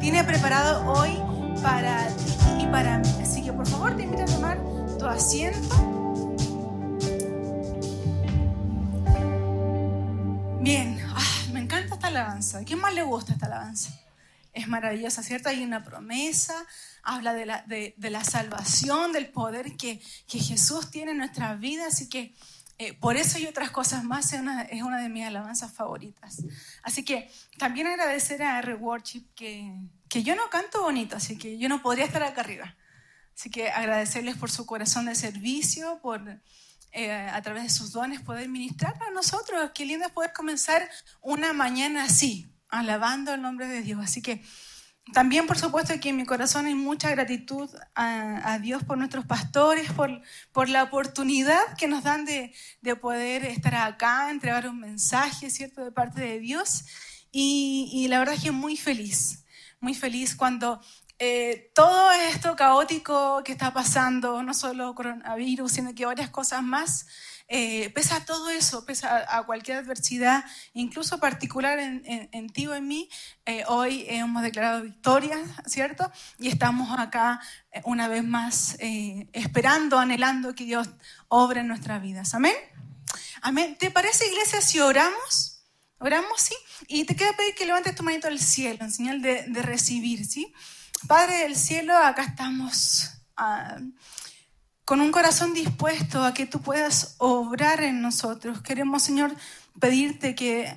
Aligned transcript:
Tiene 0.00 0.22
preparado 0.22 0.92
hoy 0.92 1.20
para 1.60 2.06
ti 2.08 2.62
y 2.62 2.66
para 2.66 2.98
mí. 2.98 3.08
Así 3.20 3.42
que 3.42 3.52
por 3.52 3.66
favor 3.66 3.96
te 3.96 4.04
invito 4.04 4.22
a 4.22 4.26
tomar 4.26 4.58
tu 4.98 5.06
asiento. 5.06 5.76
Bien, 10.60 11.00
ah, 11.16 11.42
me 11.52 11.60
encanta 11.60 11.94
esta 11.94 12.06
alabanza. 12.06 12.58
¿A 12.58 12.64
quién 12.64 12.78
más 12.78 12.94
le 12.94 13.02
gusta 13.02 13.32
esta 13.32 13.46
alabanza? 13.46 13.90
Es 14.52 14.68
maravillosa, 14.68 15.22
¿cierto? 15.22 15.48
Hay 15.48 15.64
una 15.64 15.84
promesa, 15.84 16.54
habla 17.02 17.34
de 17.34 17.46
la, 17.46 18.24
salvación, 18.24 19.12
del 19.12 19.30
poder 19.30 19.76
que, 19.76 20.00
que, 20.28 20.38
Jesús 20.38 20.90
tiene 20.90 21.12
en 21.12 21.18
nuestra 21.18 21.54
vida, 21.54 21.86
así 21.88 22.08
que 22.08 22.34
eh, 22.82 22.94
por 22.94 23.18
eso 23.18 23.38
y 23.38 23.44
otras 23.44 23.70
cosas 23.70 24.04
más 24.04 24.32
es 24.32 24.40
una, 24.40 24.62
es 24.62 24.82
una, 24.82 25.02
de 25.02 25.10
mis 25.10 25.26
alabanzas 25.26 25.70
favoritas. 25.70 26.42
Así 26.82 27.04
que 27.04 27.30
también 27.58 27.86
agradecer 27.86 28.42
a 28.42 28.58
R 28.58 28.74
Worship 28.76 29.26
que, 29.34 29.70
que 30.08 30.22
yo 30.22 30.34
no 30.34 30.48
canto 30.48 30.80
bonito, 30.80 31.14
así 31.14 31.36
que 31.36 31.58
yo 31.58 31.68
no 31.68 31.82
podría 31.82 32.06
estar 32.06 32.22
acá 32.22 32.40
arriba. 32.40 32.74
Así 33.36 33.50
que 33.50 33.68
agradecerles 33.68 34.36
por 34.36 34.50
su 34.50 34.64
corazón 34.64 35.04
de 35.04 35.14
servicio, 35.14 36.00
por 36.00 36.40
eh, 36.92 37.12
a 37.12 37.42
través 37.42 37.64
de 37.64 37.68
sus 37.68 37.92
dones 37.92 38.22
poder 38.22 38.48
ministrar 38.48 38.94
a 39.06 39.10
nosotros. 39.10 39.72
Qué 39.74 39.84
lindo 39.84 40.06
es 40.06 40.12
poder 40.12 40.32
comenzar 40.32 40.88
una 41.20 41.52
mañana 41.52 42.04
así, 42.04 42.50
alabando 42.70 43.34
el 43.34 43.42
nombre 43.42 43.68
de 43.68 43.82
Dios. 43.82 44.00
Así 44.02 44.22
que 44.22 44.42
también, 45.12 45.46
por 45.46 45.58
supuesto, 45.58 45.98
que 46.00 46.10
en 46.10 46.16
mi 46.16 46.24
corazón 46.24 46.66
hay 46.66 46.74
mucha 46.74 47.10
gratitud 47.10 47.68
a, 47.94 48.58
Dios 48.60 48.84
por 48.84 48.96
nuestros 48.96 49.26
pastores, 49.26 49.90
por, 49.92 50.20
por, 50.52 50.68
la 50.68 50.84
oportunidad 50.84 51.60
que 51.76 51.88
nos 51.88 52.04
dan 52.04 52.24
de, 52.24 52.54
de, 52.80 52.96
poder 52.96 53.44
estar 53.44 53.74
acá, 53.74 54.30
entregar 54.30 54.68
un 54.68 54.78
mensaje, 54.78 55.50
¿cierto?, 55.50 55.84
de 55.84 55.90
parte 55.90 56.20
de 56.20 56.38
Dios. 56.38 56.84
Y, 57.32 58.06
la 58.08 58.18
verdad 58.18 58.34
es 58.34 58.42
que 58.42 58.50
muy 58.50 58.76
feliz, 58.76 59.44
muy 59.80 59.94
feliz 59.94 60.34
cuando 60.34 60.80
eh, 61.18 61.70
todo 61.74 62.12
esto 62.12 62.56
caótico 62.56 63.42
que 63.44 63.52
está 63.52 63.72
pasando, 63.72 64.42
no 64.42 64.54
solo 64.54 64.94
coronavirus, 64.94 65.72
sino 65.72 65.94
que 65.94 66.06
varias 66.06 66.30
cosas 66.30 66.62
más, 66.62 67.06
eh, 67.52 67.90
pese 67.90 68.14
a 68.14 68.24
todo 68.24 68.48
eso, 68.48 68.86
pese 68.86 69.08
a, 69.08 69.42
cualquier 69.44 69.78
adversidad, 69.78 70.44
incluso 70.72 71.18
particular 71.18 71.80
en, 71.80 72.00
en, 72.04 72.48
ti 72.48 72.68
o 72.68 72.76
en 72.76 72.86
mí, 72.86 73.10
eh, 73.44 73.64
hoy 73.66 74.04
hemos 74.06 74.44
declarado 74.44 74.84
victoria, 74.84 75.36
¿cierto? 75.66 76.12
Y 76.38 76.46
estamos 76.46 76.96
acá 76.96 77.40
eh, 77.72 77.80
una 77.82 78.06
vez 78.06 78.22
más 78.22 78.76
esperando, 78.78 79.98
anhelando 79.98 80.54
que 80.54 80.62
Dios 80.62 80.90
obre 81.26 81.62
en 81.62 81.66
nuestras 81.66 82.00
vidas. 82.00 82.34
Amén. 82.34 82.54
Amén. 83.42 83.76
¿Te 83.76 83.90
parece, 83.90 84.28
iglesia, 84.28 84.60
si 84.60 84.78
oramos? 84.78 85.64
Oramos, 85.98 86.40
sí. 86.40 86.54
Y 86.86 87.04
te 87.04 87.16
quiero 87.16 87.36
pedir 87.36 87.56
que 87.56 87.66
levantes 87.66 87.96
tu 87.96 88.04
manito 88.04 88.28
al 88.28 88.38
cielo 88.38 88.84
en 88.84 88.92
señal 88.92 89.22
de, 89.22 89.46
de 89.48 89.62
recibir, 89.62 90.24
¿sí? 90.24 90.54
Padre 91.08 91.38
del 91.38 91.56
cielo, 91.56 91.96
acá 91.96 92.22
estamos. 92.22 93.10
Ah, 93.36 93.76
con 94.90 95.00
un 95.00 95.12
corazón 95.12 95.54
dispuesto 95.54 96.24
a 96.24 96.34
que 96.34 96.46
tú 96.46 96.60
puedas 96.62 97.14
obrar 97.18 97.80
en 97.80 98.02
nosotros. 98.02 98.60
Queremos, 98.60 99.04
Señor, 99.04 99.30
pedirte 99.78 100.34
que 100.34 100.76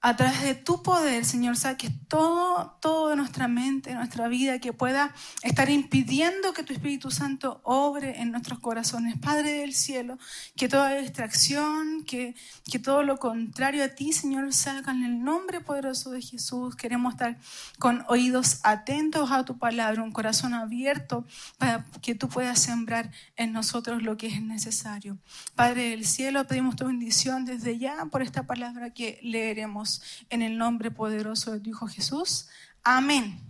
a 0.00 0.14
través 0.14 0.42
de 0.42 0.54
tu 0.54 0.82
poder, 0.84 1.24
Señor, 1.24 1.56
saques 1.56 1.90
todo, 2.06 2.76
todo 2.80 3.08
de 3.08 3.16
nuestra 3.16 3.48
mente, 3.48 3.94
nuestra 3.94 4.28
vida, 4.28 4.60
que 4.60 4.72
pueda 4.72 5.12
estar 5.42 5.70
impidiendo 5.70 6.52
que 6.52 6.62
tu 6.62 6.72
Espíritu 6.72 7.10
Santo 7.10 7.60
obre 7.64 8.20
en 8.20 8.30
nuestros 8.30 8.60
corazones. 8.60 9.18
Padre 9.18 9.54
del 9.54 9.74
cielo, 9.74 10.16
que 10.54 10.68
toda 10.68 10.94
distracción, 10.94 12.04
que, 12.04 12.36
que 12.70 12.78
todo 12.78 13.02
lo 13.02 13.18
contrario 13.18 13.82
a 13.82 13.88
ti, 13.88 14.12
Señor, 14.12 14.52
salga 14.52 14.92
en 14.92 15.02
el 15.02 15.24
nombre 15.24 15.60
poderoso 15.60 16.10
de 16.10 16.22
Jesús. 16.22 16.76
Queremos 16.76 17.14
estar 17.14 17.36
con 17.80 18.04
oídos 18.08 18.60
atentos 18.62 19.32
a 19.32 19.44
tu 19.44 19.58
palabra, 19.58 20.04
un 20.04 20.12
corazón 20.12 20.54
abierto 20.54 21.26
para 21.58 21.84
que 22.02 22.14
tú 22.14 22.28
puedas 22.28 22.60
sembrar 22.60 23.10
en 23.36 23.52
nosotros 23.52 24.04
lo 24.04 24.16
que 24.16 24.28
es 24.28 24.42
necesario. 24.42 25.18
Padre 25.56 25.90
del 25.90 26.06
cielo, 26.06 26.46
pedimos 26.46 26.76
tu 26.76 26.86
bendición 26.86 27.44
desde 27.44 27.78
ya 27.78 28.04
por 28.06 28.22
esta 28.22 28.46
palabra 28.46 28.90
que 28.90 29.18
leeremos 29.22 29.87
en 30.30 30.42
el 30.42 30.58
nombre 30.58 30.90
poderoso 30.90 31.52
de 31.52 31.60
tu 31.60 31.70
Hijo 31.70 31.86
Jesús. 31.86 32.48
Amén. 32.82 33.42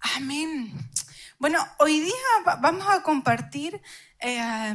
Amén. 0.00 0.72
Bueno, 1.38 1.58
hoy 1.78 2.00
día 2.00 2.58
vamos 2.60 2.86
a 2.88 3.02
compartir 3.02 3.80
eh, 4.20 4.74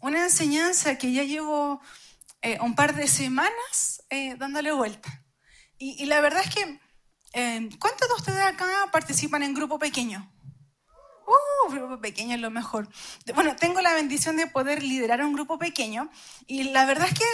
una 0.00 0.24
enseñanza 0.24 0.98
que 0.98 1.12
ya 1.12 1.24
llevo 1.24 1.80
eh, 2.42 2.58
un 2.60 2.74
par 2.74 2.94
de 2.94 3.08
semanas 3.08 4.02
eh, 4.10 4.36
dándole 4.36 4.72
vuelta. 4.72 5.24
Y, 5.78 6.04
la 6.04 6.20
verdad 6.20 6.42
es 6.44 6.54
que, 6.54 7.78
¿cuántos 7.78 8.08
de 8.08 8.14
ustedes 8.14 8.44
acá 8.44 8.66
participan 8.92 9.42
en 9.42 9.54
grupo 9.54 9.78
pequeño? 9.78 10.30
Uh, 11.26 11.72
grupo 11.72 11.98
pequeño 11.98 12.34
es 12.34 12.40
lo 12.40 12.50
mejor. 12.50 12.86
Bueno, 13.34 13.56
tengo 13.56 13.80
la 13.80 13.94
bendición 13.94 14.36
de 14.36 14.46
poder 14.46 14.82
liderar 14.82 15.24
un 15.24 15.32
grupo 15.32 15.58
pequeño 15.58 16.10
y 16.46 16.64
la 16.64 16.84
verdad 16.84 17.08
es 17.08 17.14
que 17.14 17.24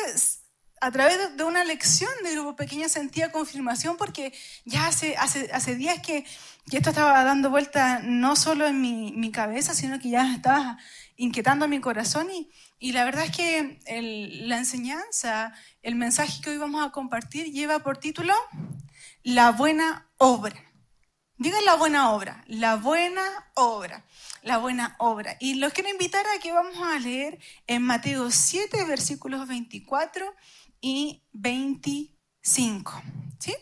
a 0.81 0.91
través 0.91 1.37
de 1.37 1.45
una 1.45 1.65
lección 1.65 2.11
de 2.23 2.33
grupo 2.33 2.55
pequeño 2.57 2.89
sentía 2.89 3.33
confirmación 3.33 3.97
porque 3.97 4.33
ya 4.65 4.87
hace, 4.87 5.17
hace, 5.17 5.77
días 5.77 6.01
que, 6.01 6.25
esto 6.71 6.91
estaba 6.91 7.25
dando 7.25 7.51
vuelta 7.51 8.01
no 8.03 8.37
solo 8.37 8.67
en 8.67 8.81
mi, 8.81 9.31
cabeza, 9.33 9.75
sino 9.75 9.99
que 9.99 10.11
ya 10.11 10.35
estaba 10.35 10.79
inquietando 11.17 11.69
mi 11.69 11.81
corazón 11.81 12.29
y, 12.31 12.93
la 12.93 13.05
verdad 13.05 13.25
es 13.25 13.37
que 13.37 13.81
la 14.47 14.59
enseñanza, 14.59 15.55
el 15.83 15.95
mensaje 15.95 16.41
que 16.43 16.51
hoy 16.51 16.59
vamos 16.59 16.87
a 16.87 16.93
compartir 16.93 17.51
lleva 17.53 17.79
por 17.79 17.97
título 17.99 18.35
La 19.23 19.53
buena 19.53 20.11
obra. 20.19 20.63
Digan 21.39 21.65
la 21.67 21.75
buena 21.75 22.13
obra, 22.13 22.45
la 22.47 22.77
buena 22.77 23.23
obra, 23.55 24.05
la 24.43 24.57
buena 24.57 24.97
obra. 24.99 25.37
Y 25.39 25.57
los 25.57 25.73
quiero 25.75 25.91
invitar 25.91 26.25
a 26.27 26.41
que 26.41 26.53
vamos 26.53 26.77
a 26.79 26.99
leer 26.99 27.39
en 27.67 27.83
Mateo 27.83 28.31
7, 28.31 28.85
versículos 28.87 29.47
24 29.47 30.35
y 30.87 31.25
25. 31.33 33.03
¿Sí? 33.41 33.57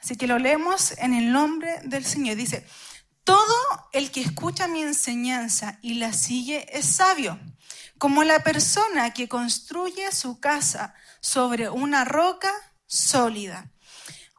Así 0.00 0.16
que 0.16 0.26
lo 0.26 0.36
leemos 0.40 0.98
en 0.98 1.14
el 1.14 1.30
nombre 1.30 1.80
del 1.84 2.04
Señor. 2.04 2.34
Dice, 2.34 2.66
todo 3.22 3.54
el 3.92 4.10
que 4.10 4.20
escucha 4.20 4.66
mi 4.66 4.82
enseñanza 4.82 5.78
y 5.80 5.94
la 5.94 6.12
sigue 6.12 6.66
es 6.76 6.86
sabio, 6.86 7.38
como 7.98 8.24
la 8.24 8.42
persona 8.42 9.12
que 9.12 9.28
construye 9.28 10.10
su 10.10 10.40
casa 10.40 10.92
sobre 11.20 11.70
una 11.70 12.04
roca 12.04 12.52
sólida. 12.84 13.70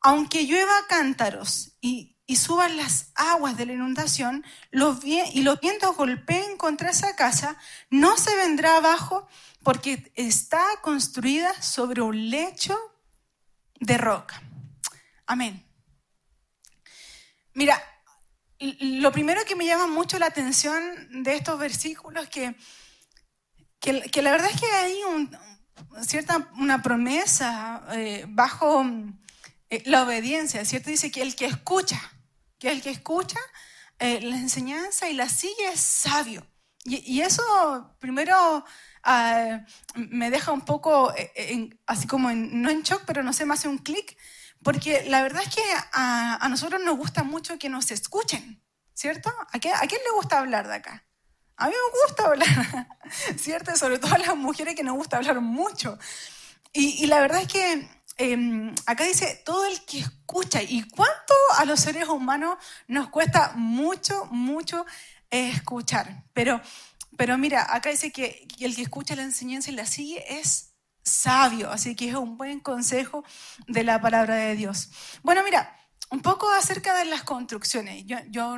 Aunque 0.02 0.46
llueva 0.46 0.88
cántaros 0.90 1.78
y, 1.80 2.18
y 2.31 2.38
suban 2.38 2.78
las 2.78 3.12
aguas 3.16 3.58
de 3.58 3.66
la 3.66 3.74
inundación 3.74 4.46
los 4.69 5.03
y 5.03 5.42
los 5.42 5.59
vientos 5.59 5.97
golpeen 5.97 6.56
contra 6.56 6.92
esa 6.92 7.14
casa, 7.18 7.58
no 7.90 8.16
se 8.16 8.34
vendrá 8.38 8.78
abajo 8.78 9.28
porque 9.64 10.14
está 10.16 10.64
construida 10.81 11.53
sobre 11.62 12.02
un 12.02 12.30
lecho 12.30 12.80
de 13.81 13.97
roca. 13.97 14.41
Amén. 15.25 15.62
Mira, 17.53 17.84
lo 18.80 19.12
primero 19.12 19.44
que 19.44 19.58
me 19.58 19.66
llama 19.66 19.88
mucho 19.88 20.18
la 20.18 20.28
atención 20.28 21.24
de 21.24 21.36
estos 21.36 21.59
versículos 21.59 22.30
que, 22.30 22.56
que, 23.81 24.22
la 24.22 24.31
verdad 24.31 24.52
es 24.53 24.58
que 24.62 24.68
hay 24.68 25.02
cierta, 26.08 26.50
una 26.58 26.81
promesa 26.81 27.84
eh, 27.91 28.24
bajo 28.30 28.86
eh, 29.70 29.84
la 29.86 30.03
obediencia, 30.03 30.64
¿cierto? 30.64 30.90
Dice 30.90 31.12
que 31.12 31.22
el 31.22 31.36
que 31.36 31.47
escucha, 31.47 32.00
que 32.62 32.72
el 32.72 32.82
que 32.82 32.92
escucha 32.92 33.40
eh, 34.00 34.22
la 34.22 34.38
enseñanza 34.38 35.09
y 35.09 35.14
la 35.14 35.28
sigue 35.28 35.68
es 35.74 35.82
sabio. 35.82 36.47
Y, 36.85 36.97
y 37.12 37.22
eso 37.22 37.44
primero 38.00 38.64
Ah, 39.03 39.66
me 39.96 40.30
deja 40.30 40.52
un 40.52 40.62
poco, 40.62 41.14
eh, 41.16 41.70
así 41.88 42.08
como 42.08 42.32
no 42.32 42.70
en 42.70 42.84
shock, 42.84 43.03
pero 43.06 43.24
no 43.24 43.34
sé, 43.34 43.46
más 43.46 43.66
un 43.66 43.80
clic, 43.80 44.16
porque 44.64 45.03
la 45.08 45.24
verdad 45.24 45.41
es 45.44 45.56
que 45.56 45.64
a, 45.94 46.47
nosotros 46.50 46.82
nos 46.84 46.97
gusta 46.97 47.24
mucho 47.24 47.58
que 47.58 47.70
nos 47.70 47.90
escuchen, 47.91 48.62
¿cierto? 48.94 49.34
¿A, 49.52 49.59
qué, 49.59 49.72
¿A 49.72 49.88
quién 49.88 50.02
le 50.06 50.12
gusta 50.16 50.40
hablar 50.40 50.68
de 50.68 50.76
acá? 50.76 51.06
A 51.58 51.68
mí 51.68 51.74
me 51.74 52.00
gusta 52.06 52.26
hablar, 52.26 52.88
¿cierto? 53.38 53.76
Sobre 53.76 53.97
todo 53.97 54.14
a 54.14 54.20
las 54.20 54.35
mujeres 54.35 54.76
que 54.76 54.84
nos 54.84 54.96
gusta 54.96 55.18
hablar 55.18 55.41
mucho. 55.41 55.97
Y, 56.74 57.08
la 57.08 57.20
verdad 57.20 57.41
es 57.41 57.47
que 57.47 57.90
em, 58.22 58.73
acá 58.85 59.03
dice, 59.06 59.41
todo 59.46 59.66
el 59.66 59.84
que 59.85 60.00
escucha, 60.00 60.62
¿y 60.62 60.84
cuánto 60.90 61.34
a 61.58 61.66
los 61.66 61.79
seres 61.79 62.08
humanos 62.08 62.58
nos 62.88 63.09
cuesta 63.09 63.53
mucho, 63.56 64.26
mucho 64.32 64.85
escuchar? 65.29 66.26
Pero 66.34 66.62
pero 67.18 67.38
mira, 67.38 67.68
acá 67.70 67.91
dice 67.91 68.12
que 68.12 68.47
el 68.59 68.76
que 68.76 68.82
escucha 68.82 69.16
la 69.16 69.23
enseñanza 69.23 69.70
y 69.70 69.76
la 69.76 69.85
sigue 69.85 70.40
es 70.40 70.73
sabio, 71.03 71.70
así 71.70 71.96
que 71.96 72.09
es 72.09 72.16
un 72.16 72.38
buen 72.38 72.59
consejo 72.59 73.23
de 73.68 73.84
la 73.84 74.02
palabra 74.02 74.35
de 74.35 74.56
Dios. 74.56 74.90
Bueno, 75.22 75.44
mira, 75.44 75.76
un 76.09 76.22
poco 76.22 76.50
acerca 76.52 76.96
de 76.96 77.06
las 77.06 77.23
construcciones. 77.23 78.06
Yo, 78.06 78.18
yo 78.29 78.58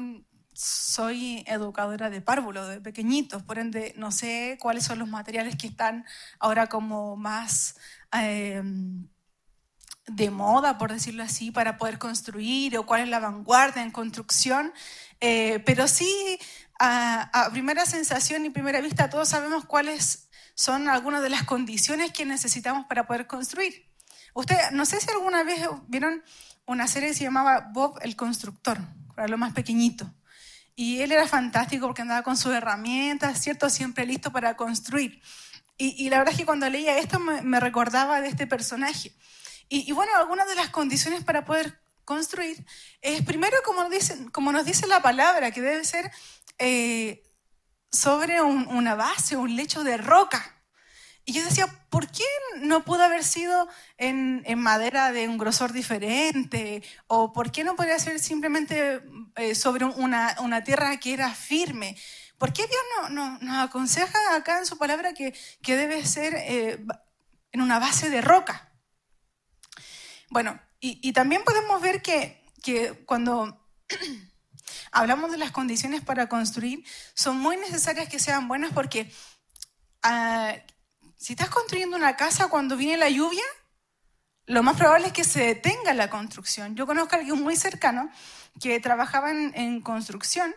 soy 0.54 1.44
educadora 1.48 2.10
de 2.10 2.22
párvulos, 2.22 2.70
de 2.70 2.80
pequeñitos, 2.80 3.44
por 3.44 3.60
ende 3.60 3.94
no 3.98 4.12
sé 4.12 4.58
cuáles 4.62 4.86
son 4.86 5.00
los 5.00 5.10
materiales 5.10 5.58
que 5.58 5.68
están 5.68 6.06
ahora 6.40 6.68
como 6.68 7.18
más... 7.18 7.76
Eh, 8.14 8.64
de 10.08 10.30
moda, 10.30 10.78
por 10.78 10.92
decirlo 10.92 11.24
así, 11.24 11.52
para 11.52 11.78
poder 11.78 11.98
construir 11.98 12.78
o 12.78 12.86
cuál 12.86 13.02
es 13.02 13.10
la 13.10 13.20
vanguardia 13.20 13.82
en 13.82 13.92
construcción, 13.92 14.74
eh, 15.22 15.60
pero 15.66 15.88
sí 15.88 16.40
a, 16.80 17.50
primera 17.52 17.86
sensación 17.86 18.46
y 18.46 18.50
primera 18.50 18.82
vista 18.82 19.10
todos 19.10 19.30
sabemos 19.30 19.66
cuáles 19.66 20.30
son 20.56 20.90
algunas 20.90 21.22
de 21.22 21.30
las 21.30 21.44
condiciones 21.44 22.12
que 22.12 22.26
necesitamos 22.26 22.86
para 22.86 23.08
poder 23.08 23.28
construir. 23.28 23.90
Usted, 24.34 24.58
no 24.72 24.86
sé 24.86 25.00
si 25.00 25.10
alguna 25.10 25.44
vez 25.44 25.62
vieron 25.88 26.24
una 26.66 26.88
serie 26.88 27.10
que 27.10 27.16
se 27.16 27.24
llamaba 27.24 27.70
Bob 27.72 28.00
el 28.02 28.16
Constructor, 28.16 28.80
para 29.16 29.28
lo 29.28 29.38
más 29.38 29.54
pequeñito. 29.54 30.14
Y 30.76 31.02
él 31.02 31.12
era 31.12 31.28
fantástico 31.28 31.86
porque 31.86 32.02
andaba 32.02 32.24
con 32.24 32.36
sus 32.36 32.54
herramientas, 32.54 33.40
¿cierto? 33.40 33.70
Siempre 33.70 34.06
listo 34.06 34.32
para 34.32 34.56
construir. 34.56 35.22
Y, 35.78 36.10
la 36.10 36.20
verdad 36.20 36.34
es 36.34 36.40
que 36.40 36.46
cuando 36.46 36.70
leía 36.70 36.98
esto 36.98 37.20
me, 37.20 37.60
recordaba 37.60 38.22
de 38.22 38.30
este 38.30 38.48
personaje. 38.48 39.12
Y, 39.76 39.92
bueno, 39.92 40.12
algunas 40.16 40.48
de 40.48 40.54
las 40.54 40.70
condiciones 40.70 41.24
para 41.24 41.46
poder 41.46 41.82
construir 42.06 42.64
es 43.02 43.24
primero, 43.24 43.58
como, 43.66 43.84
como 44.32 44.52
nos 44.52 44.66
dice 44.66 44.86
la 44.86 45.02
palabra, 45.02 45.50
que 45.50 45.64
debe 45.64 45.84
ser 45.84 46.12
eh, 46.60 47.24
sobre 47.92 48.40
una 48.44 48.94
base, 48.94 49.36
un 49.36 49.56
lecho 49.56 49.84
de 49.84 49.98
roca. 49.98 50.62
Y 51.26 51.34
yo 51.34 51.44
decía, 51.44 51.66
¿por 51.90 52.08
qué 52.12 52.24
no 52.58 52.86
pudo 52.86 53.02
haber 53.02 53.24
sido 53.24 53.68
en, 53.98 54.44
madera 54.60 55.12
de 55.12 55.28
un 55.28 55.40
grosor 55.40 55.74
diferente? 55.74 56.84
¿O 57.08 57.34
por 57.34 57.52
qué 57.52 57.64
no 57.64 57.76
podría 57.76 57.98
ser 57.98 58.20
simplemente 58.20 59.02
eh, 59.38 59.56
sobre 59.56 59.86
una, 59.86 60.64
tierra 60.64 60.98
que 60.98 61.14
era 61.14 61.34
firme? 61.34 61.98
¿Por 62.38 62.54
qué 62.54 62.68
Dios 62.68 63.10
no, 63.10 63.40
nos 63.40 63.68
aconseja 63.68 64.20
acá 64.36 64.60
en 64.60 64.68
su 64.68 64.78
palabra 64.78 65.16
que, 65.16 65.34
debe 65.66 66.06
ser 66.06 66.36
eh, 66.36 66.86
en 67.52 67.62
una 67.62 67.80
base 67.80 68.12
de 68.12 68.22
roca? 68.22 68.70
Bueno, 70.34 70.60
y, 70.80 71.14
también 71.14 71.44
podemos 71.44 71.80
ver 71.80 72.02
que, 72.02 72.44
cuando 73.06 73.70
hablamos 74.92 75.32
de 75.32 75.38
las 75.38 75.52
condiciones 75.52 76.02
para 76.02 76.28
construir, 76.28 76.84
son 77.14 77.38
muy 77.38 77.56
necesarias 77.56 78.10
que 78.10 78.18
sean 78.18 78.48
buenas 78.48 78.74
porque 78.74 79.14
ah, 80.02 80.56
si 81.18 81.34
estás 81.34 81.50
construyendo 81.50 81.96
una 81.96 82.16
casa 82.16 82.48
cuando 82.48 82.76
viene 82.76 82.98
la 82.98 83.10
lluvia, 83.12 83.44
lo 84.48 84.64
más 84.64 84.76
probable 84.76 85.06
es 85.06 85.14
que 85.14 85.24
se 85.24 85.46
detenga 85.46 85.94
la 85.94 86.10
construcción. 86.10 86.76
Yo 86.76 86.88
conozco 86.88 87.16
a 87.16 87.20
alguien 87.20 87.40
muy 87.40 87.56
cercano 87.56 88.10
que 88.60 88.80
trabajaba 88.80 89.30
en, 89.30 89.82
construcción 89.82 90.56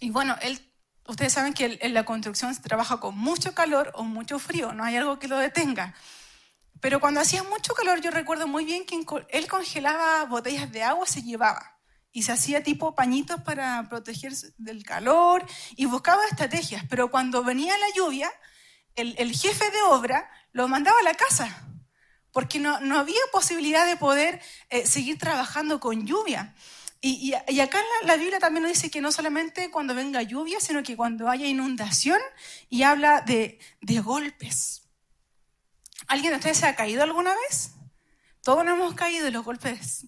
y 0.00 0.08
bueno, 0.08 0.34
él, 0.40 0.66
ustedes 1.06 1.34
saben 1.34 1.52
que 1.52 1.78
en 1.82 1.92
la 1.92 2.06
construcción 2.06 2.54
se 2.54 2.62
trabaja 2.62 3.00
con 3.00 3.18
mucho 3.18 3.54
calor 3.54 3.92
o 3.96 4.02
mucho 4.02 4.38
frío, 4.38 4.72
no 4.72 4.82
hay 4.82 4.96
algo 4.96 5.18
que 5.18 5.28
lo 5.28 5.36
detenga. 5.36 5.94
Pero 6.80 7.00
cuando 7.00 7.20
hacía 7.20 7.42
mucho 7.42 7.74
calor, 7.74 8.00
yo 8.00 8.10
recuerdo 8.10 8.46
muy 8.46 8.64
bien 8.64 8.84
que 8.84 9.04
él 9.30 9.48
congelaba 9.48 10.24
botellas 10.24 10.70
de 10.72 10.82
agua, 10.82 11.06
se 11.06 11.22
llevaba 11.22 11.76
y 12.12 12.22
se 12.22 12.32
hacía 12.32 12.62
tipo 12.62 12.94
pañitos 12.94 13.42
para 13.42 13.86
protegerse 13.90 14.54
del 14.56 14.84
calor 14.84 15.44
y 15.76 15.84
buscaba 15.86 16.24
estrategias. 16.24 16.84
Pero 16.88 17.10
cuando 17.10 17.44
venía 17.44 17.76
la 17.76 17.88
lluvia, 17.94 18.30
el, 18.94 19.34
jefe 19.34 19.70
de 19.70 19.82
obra 19.82 20.30
lo 20.52 20.66
mandaba 20.68 20.98
a 21.00 21.02
la 21.02 21.14
casa, 21.14 21.68
porque 22.32 22.58
no, 22.58 22.78
había 22.98 23.20
posibilidad 23.32 23.86
de 23.86 23.96
poder 23.96 24.40
eh, 24.70 24.86
seguir 24.86 25.18
trabajando 25.18 25.78
con 25.78 26.06
lluvia. 26.06 26.54
Y, 27.02 27.34
acá 27.34 27.78
en 28.00 28.08
la, 28.08 28.16
Biblia 28.16 28.38
también 28.40 28.62
nos 28.62 28.72
dice 28.72 28.90
que 28.90 29.02
no 29.02 29.12
solamente 29.12 29.70
cuando 29.70 29.94
venga 29.94 30.22
lluvia, 30.22 30.58
sino 30.58 30.82
que 30.82 30.96
cuando 30.96 31.28
haya 31.28 31.46
inundación 31.46 32.18
y 32.70 32.82
habla 32.82 33.20
de 33.20 33.60
golpes. 34.02 34.85
¿Alguien 36.08 36.32
de 36.32 36.36
ustedes 36.36 36.58
se 36.58 36.66
ha 36.66 36.76
caído 36.76 37.02
alguna 37.02 37.34
vez? 37.34 37.72
Todos 38.42 38.64
nos 38.64 38.78
hemos 38.78 38.94
caído 38.94 39.26
y 39.26 39.32
los 39.32 39.44
golpes 39.44 40.06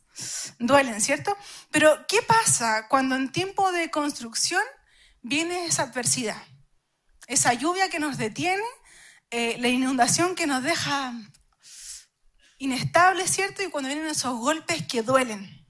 duelen, 0.58 1.00
¿cierto? 1.00 1.36
Pero 1.70 2.06
¿qué 2.06 2.22
pasa 2.22 2.86
cuando 2.88 3.16
en 3.16 3.32
tiempo 3.32 3.72
de 3.72 3.90
construcción 3.90 4.62
viene 5.22 5.66
esa 5.66 5.82
adversidad? 5.82 6.40
Esa 7.26 7.52
lluvia 7.52 7.90
que 7.90 7.98
nos 7.98 8.16
detiene, 8.16 8.62
eh, 9.30 9.56
la 9.58 9.68
inundación 9.68 10.36
que 10.36 10.46
nos 10.46 10.62
deja 10.62 11.12
inestables, 12.58 13.30
¿cierto? 13.30 13.62
Y 13.62 13.70
cuando 13.70 13.88
vienen 13.88 14.06
esos 14.06 14.38
golpes 14.38 14.86
que 14.86 15.02
duelen. 15.02 15.66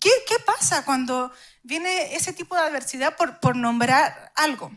¿Qué, 0.00 0.10
pasa 0.46 0.84
cuando 0.84 1.32
viene 1.62 2.14
ese 2.14 2.32
tipo 2.32 2.54
de 2.54 2.62
adversidad 2.62 3.16
por, 3.16 3.40
por 3.40 3.56
nombrar 3.56 4.32
algo? 4.36 4.70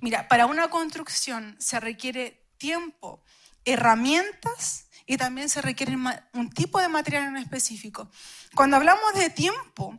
Mira, 0.00 0.28
para 0.28 0.46
una 0.46 0.68
construcción 0.68 1.56
se 1.58 1.80
requiere 1.80 2.39
tiempo, 2.60 3.24
herramientas 3.64 4.86
y 5.06 5.16
también 5.16 5.48
se 5.48 5.60
requiere 5.60 5.96
un 6.34 6.50
tipo 6.50 6.78
de 6.78 6.88
material 6.88 7.24
en 7.24 7.38
específico. 7.38 8.08
Cuando 8.54 8.76
hablamos 8.76 9.12
de 9.14 9.30
tiempo, 9.30 9.98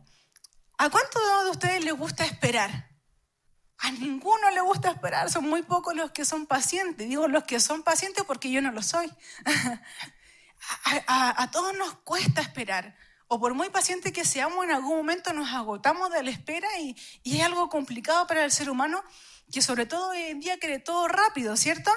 ¿a 0.78 0.88
cuánto 0.88 1.44
de 1.44 1.50
ustedes 1.50 1.84
les 1.84 1.92
gusta 1.92 2.24
esperar? 2.24 2.88
A 3.76 3.90
ninguno 3.90 4.48
le 4.50 4.62
gusta 4.62 4.90
esperar, 4.90 5.30
son 5.30 5.50
muy 5.50 5.62
pocos 5.62 5.94
los 5.94 6.12
que 6.12 6.24
son 6.24 6.46
pacientes. 6.46 7.06
Digo 7.06 7.28
los 7.28 7.44
que 7.44 7.60
son 7.60 7.82
pacientes 7.82 8.24
porque 8.24 8.50
yo 8.50 8.62
no 8.62 8.70
lo 8.72 8.82
soy. 8.82 9.12
a, 11.06 11.50
todos 11.50 11.76
nos 11.76 11.94
cuesta 11.98 12.40
esperar. 12.40 12.96
O 13.28 13.40
por 13.40 13.54
muy 13.54 13.70
paciente 13.70 14.12
que 14.12 14.24
seamos, 14.24 14.64
en 14.64 14.72
algún 14.72 14.96
momento 14.96 15.32
nos 15.32 15.50
agotamos 15.52 16.10
de 16.12 16.22
la 16.22 16.30
espera 16.30 16.68
y, 16.80 16.96
es 17.24 17.42
algo 17.42 17.68
complicado 17.68 18.26
para 18.26 18.44
el 18.44 18.52
ser 18.52 18.70
humano 18.70 19.02
que 19.50 19.62
sobre 19.62 19.86
todo 19.86 20.10
hoy 20.10 20.18
en 20.18 20.40
día 20.40 20.58
quiere 20.58 20.78
todo 20.78 21.08
rápido, 21.08 21.56
¿cierto? 21.56 21.90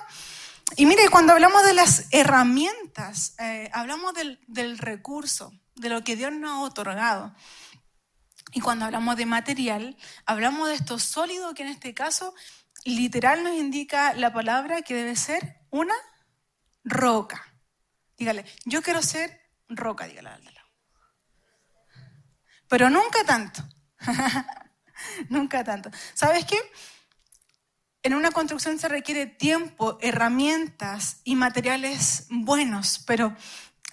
Y 0.76 0.86
mire, 0.86 1.10
cuando 1.10 1.34
hablamos 1.34 1.64
de 1.64 1.74
las 1.74 2.08
herramientas, 2.12 3.36
eh, 3.40 3.70
hablamos 3.72 4.14
del, 4.14 4.78
recurso, 4.78 5.54
de 5.76 5.90
lo 5.90 6.04
que 6.04 6.16
Dios 6.16 6.34
nos 6.34 6.52
ha 6.52 6.60
otorgado. 6.62 7.36
Y 8.52 8.62
cuando 8.62 8.86
hablamos 8.86 9.16
de 9.16 9.26
material, 9.26 9.98
hablamos 10.26 10.68
de 10.70 10.76
esto 10.76 10.98
sólido 10.98 11.54
que 11.54 11.64
en 11.64 11.70
este 11.70 11.94
caso 11.94 12.34
literal 12.84 13.44
nos 13.44 13.54
indica 13.54 14.14
la 14.14 14.34
palabra 14.34 14.82
que 14.82 14.96
debe 14.96 15.16
ser 15.16 15.62
una 15.70 15.96
roca. 16.84 17.54
Dígale, 18.18 18.46
yo 18.66 18.82
quiero 18.82 19.02
ser 19.02 19.42
roca, 19.70 20.06
dígale 20.08 20.30
al 20.30 20.44
lado. 20.44 20.56
Pero 22.68 22.90
nunca 22.90 23.24
tanto. 23.24 23.62
nunca 25.30 25.64
tanto. 25.64 25.92
¿Sabes 26.14 26.46
qué? 26.46 26.58
En 28.06 28.14
una 28.14 28.30
construcción 28.30 28.78
se 28.78 28.88
requiere 28.88 29.26
tiempo, 29.26 29.98
herramientas 30.00 31.22
y 31.24 31.36
materiales 31.36 32.28
buenos, 32.30 33.04
pero 33.08 33.36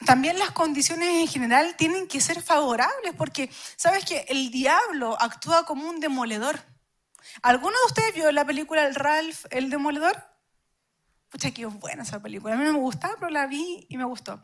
también 0.04 0.38
las 0.38 0.50
condiciones 0.50 1.08
en 1.08 1.26
general 1.26 1.76
tienen 1.78 2.06
que 2.06 2.20
ser 2.20 2.42
favorables, 2.42 3.14
porque 3.16 3.48
sabes 3.76 4.04
que 4.04 4.26
el 4.28 4.50
diablo 4.50 5.16
actúa 5.18 5.64
como 5.64 5.88
un 5.88 5.98
demoledor. 5.98 6.60
¿Alguno 7.40 7.72
de 7.72 7.86
ustedes 7.86 8.14
vio 8.14 8.30
la 8.32 8.44
película 8.44 8.86
El 8.86 8.96
Ralph, 8.96 9.46
el 9.48 9.70
demoledor? 9.70 10.22
Pucha, 11.30 11.50
que 11.50 11.62
es 11.62 11.72
buena 11.72 12.02
esa 12.02 12.20
película. 12.20 12.52
A 12.52 12.58
mí 12.58 12.64
no 12.64 12.72
me 12.74 12.80
gustaba, 12.80 13.14
pero 13.18 13.30
la 13.30 13.46
vi 13.46 13.86
y 13.88 13.96
me 13.96 14.04
gustó. 14.04 14.42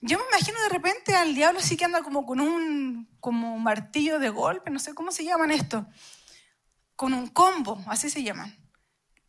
Yo 0.00 0.16
me 0.16 0.24
imagino 0.32 0.58
de 0.62 0.70
repente 0.70 1.14
al 1.14 1.34
diablo 1.34 1.60
así 1.60 1.76
que 1.76 1.84
anda 1.84 2.02
como 2.02 2.24
con 2.24 2.40
un 2.40 3.10
como 3.20 3.58
martillo 3.58 4.18
de 4.18 4.30
golpe, 4.30 4.70
no 4.70 4.78
sé 4.78 4.94
cómo 4.94 5.12
se 5.12 5.22
llaman 5.22 5.50
esto, 5.50 5.86
con 6.96 7.12
un 7.12 7.26
combo, 7.26 7.84
así 7.88 8.08
se 8.08 8.22
llaman, 8.22 8.61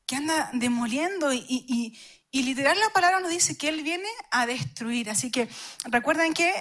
que 0.05 0.15
anda 0.15 0.50
demoliendo 0.53 1.33
y, 1.33 1.98
y 2.36 2.41
literal 2.41 2.79
la 2.79 2.89
palabra 2.89 3.19
nos 3.19 3.29
dice 3.29 3.55
que 3.55 3.69
Él 3.69 3.83
viene 3.83 4.10
a 4.31 4.48
destruir. 4.48 5.12
Así 5.12 5.29
que 5.29 5.48
recuerden 5.86 6.33
que 6.33 6.51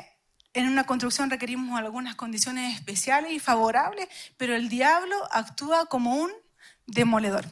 en 0.52 0.68
una 0.68 0.84
construcción 0.84 1.30
requerimos 1.30 1.78
algunas 1.78 2.14
condiciones 2.14 2.74
especiales 2.74 3.32
y 3.32 3.40
favorables, 3.40 4.06
pero 4.36 4.54
el 4.54 4.68
diablo 4.68 5.16
actúa 5.30 5.86
como 5.86 6.14
un 6.14 6.30
demoledor. 6.86 7.46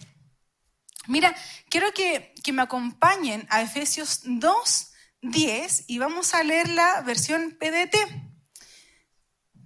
Mira, 1.07 1.35
quiero 1.71 1.93
que, 1.95 2.35
que 2.45 2.53
me 2.53 2.61
acompañen 2.61 3.47
a 3.49 3.63
Efesios 3.63 4.21
2, 4.25 4.93
10 5.23 5.85
y 5.87 5.99
vamos 5.99 6.35
a 6.35 6.43
leer 6.45 6.69
la 6.69 7.01
versión 7.01 7.57
PDT. 7.59 7.97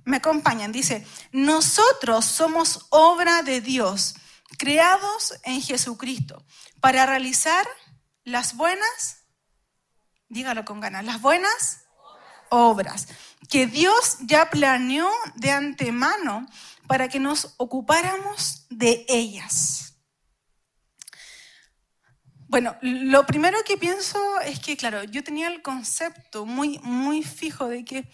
Me 0.04 0.18
acompañan, 0.18 0.70
dice, 0.70 1.04
nosotros 1.32 2.24
somos 2.24 2.86
obra 2.90 3.42
de 3.42 3.60
Dios, 3.60 4.14
creados 4.56 5.34
en 5.44 5.60
Jesucristo, 5.60 6.44
para 6.80 7.06
realizar 7.06 7.66
las 8.24 8.56
buenas, 8.56 9.24
dígalo 10.28 10.64
con 10.64 10.80
ganas, 10.80 11.04
las 11.04 11.20
buenas 11.20 11.84
obras 12.50 13.08
que 13.48 13.66
Dios 13.66 14.18
ya 14.20 14.50
planeó 14.50 15.10
de 15.34 15.50
antemano 15.50 16.46
para 16.86 17.08
que 17.08 17.20
nos 17.20 17.54
ocupáramos 17.56 18.66
de 18.70 19.04
ellas. 19.08 19.94
Bueno, 22.48 22.76
lo 22.82 23.26
primero 23.26 23.58
que 23.66 23.76
pienso 23.76 24.40
es 24.40 24.60
que, 24.60 24.76
claro, 24.76 25.02
yo 25.04 25.24
tenía 25.24 25.48
el 25.48 25.60
concepto 25.62 26.46
muy, 26.46 26.78
muy 26.80 27.22
fijo 27.22 27.66
de 27.66 27.84
que 27.84 28.08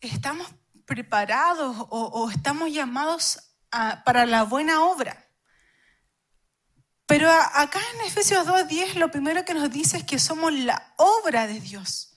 estamos 0.00 0.46
preparados 0.84 1.76
o, 1.88 2.30
estamos 2.30 2.72
llamados 2.72 3.49
para 3.70 4.26
la 4.26 4.44
buena 4.44 4.84
obra. 4.84 5.26
Pero 7.06 7.28
acá 7.28 7.80
en 7.94 8.06
Efesios 8.06 8.46
2.10 8.46 8.94
lo 8.94 9.10
primero 9.10 9.44
que 9.44 9.54
nos 9.54 9.70
dice 9.70 9.96
es 9.96 10.04
que 10.04 10.18
somos 10.18 10.52
la 10.52 10.94
obra 10.96 11.46
de 11.48 11.60
Dios. 11.60 12.10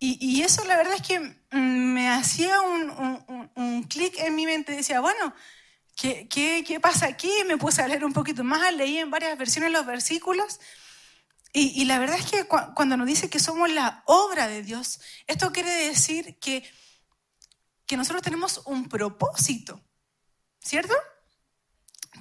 Y, 0.00 0.42
eso 0.42 0.64
la 0.64 0.76
verdad 0.76 0.94
es 0.94 1.02
que 1.02 1.18
mm, 1.18 1.92
me 1.94 2.08
hacía 2.08 2.60
un, 2.60 3.82
clic 3.88 4.14
en 4.18 4.36
mi 4.36 4.46
mente. 4.46 4.72
Decía, 4.72 5.00
bueno, 5.00 5.34
¿qué, 5.96 6.28
¿qué, 6.28 6.78
pasa 6.80 7.06
aquí? 7.06 7.30
Me 7.46 7.56
puse 7.56 7.82
a 7.82 7.88
leer 7.88 8.04
un 8.04 8.12
poquito 8.12 8.44
más, 8.44 8.72
leí 8.74 8.98
en 8.98 9.10
varias 9.10 9.36
versiones 9.36 9.72
los 9.72 9.86
versículos. 9.86 10.60
Y, 11.52 11.86
la 11.86 11.98
verdad 11.98 12.18
es 12.18 12.30
que 12.30 12.44
cuando 12.44 12.96
nos 12.96 13.06
dice 13.06 13.30
que 13.30 13.40
somos 13.40 13.70
la 13.70 14.02
obra 14.04 14.46
de 14.46 14.62
Dios, 14.62 15.00
esto 15.26 15.50
quiere 15.50 15.70
decir 15.86 16.38
que, 16.38 16.62
que 17.86 17.96
nosotros 17.96 18.22
tenemos 18.22 18.60
un 18.66 18.88
propósito, 18.88 19.82
¿cierto? 20.68 20.94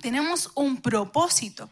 Tenemos 0.02 0.52
un 0.56 0.82
propósito. 0.82 1.70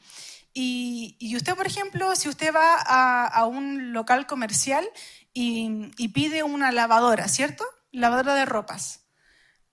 Y, 0.53 1.33
usted, 1.35 1.55
por 1.55 1.67
ejemplo, 1.67 2.15
si 2.15 2.29
usted 2.29 2.53
va 2.53 2.75
a, 2.75 3.27
a 3.27 3.45
un 3.45 3.93
local 3.93 4.27
comercial 4.27 4.85
y, 5.33 6.07
pide 6.09 6.43
una 6.43 6.71
lavadora, 6.71 7.27
¿cierto? 7.27 7.65
Lavadora 7.91 8.35
de 8.35 8.45
ropas. 8.45 9.01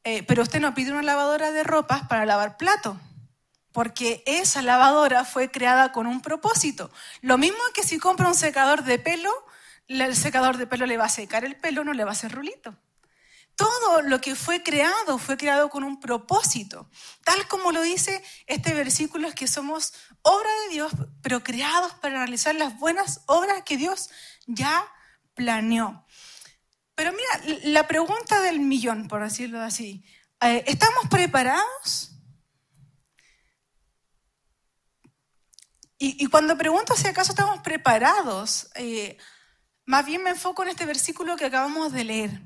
Eh, 0.04 0.22
pero 0.24 0.42
usted 0.42 0.60
no 0.60 0.74
pide 0.74 0.92
una 0.92 1.02
lavadora 1.02 1.52
de 1.52 1.62
ropas 1.62 2.06
para 2.08 2.26
lavar 2.26 2.56
plato, 2.56 3.00
porque 3.72 4.22
esa 4.26 4.62
lavadora 4.62 5.24
fue 5.24 5.50
creada 5.50 5.92
con 5.92 6.06
un 6.06 6.20
propósito. 6.20 6.90
Lo 7.20 7.38
mismo 7.38 7.60
que 7.74 7.84
si 7.84 7.98
compra 7.98 8.28
un 8.28 8.34
secador 8.34 8.82
de 8.82 8.98
pelo, 8.98 9.30
el 9.86 10.16
secador 10.16 10.56
de 10.56 10.66
pelo 10.66 10.86
le 10.86 10.96
va 10.96 11.04
a 11.04 11.08
secar 11.08 11.44
el 11.44 11.56
pelo, 11.56 11.84
no 11.84 11.92
le 11.92 12.04
va 12.04 12.10
a 12.10 12.14
hacer 12.14 12.32
rulito. 12.32 12.76
Todo 13.56 14.02
lo 14.02 14.20
que 14.20 14.34
fue 14.34 14.62
creado 14.62 15.18
fue 15.18 15.36
creado 15.36 15.68
con 15.68 15.84
un 15.84 16.00
propósito. 16.00 16.90
Tal 17.24 17.46
como 17.48 17.72
lo 17.72 17.82
dice 17.82 18.22
este 18.46 18.74
versículo, 18.74 19.28
es 19.28 19.34
que 19.34 19.46
somos 19.46 19.92
obra 20.22 20.50
de 20.64 20.74
Dios, 20.74 20.92
pero 21.22 21.42
creados 21.42 21.92
para 21.94 22.18
realizar 22.18 22.54
las 22.54 22.78
buenas 22.78 23.20
obras 23.26 23.62
que 23.64 23.76
Dios 23.76 24.10
ya 24.46 24.84
planeó. 25.34 26.04
Pero 26.94 27.12
mira, 27.12 27.58
la 27.64 27.86
pregunta 27.86 28.40
del 28.40 28.60
millón, 28.60 29.08
por 29.08 29.22
decirlo 29.22 29.60
así, 29.60 30.04
eh, 30.40 30.64
¿estamos 30.66 31.08
preparados? 31.08 32.12
Y, 36.04 36.26
cuando 36.26 36.58
pregunto 36.58 36.96
si 36.96 37.06
acaso 37.06 37.30
estamos 37.30 37.60
preparados, 37.60 38.68
eh, 38.74 39.16
más 39.84 40.04
bien 40.04 40.20
me 40.24 40.30
enfoco 40.30 40.64
en 40.64 40.70
este 40.70 40.84
versículo 40.84 41.36
que 41.36 41.44
acabamos 41.44 41.92
de 41.92 42.02
leer. 42.02 42.42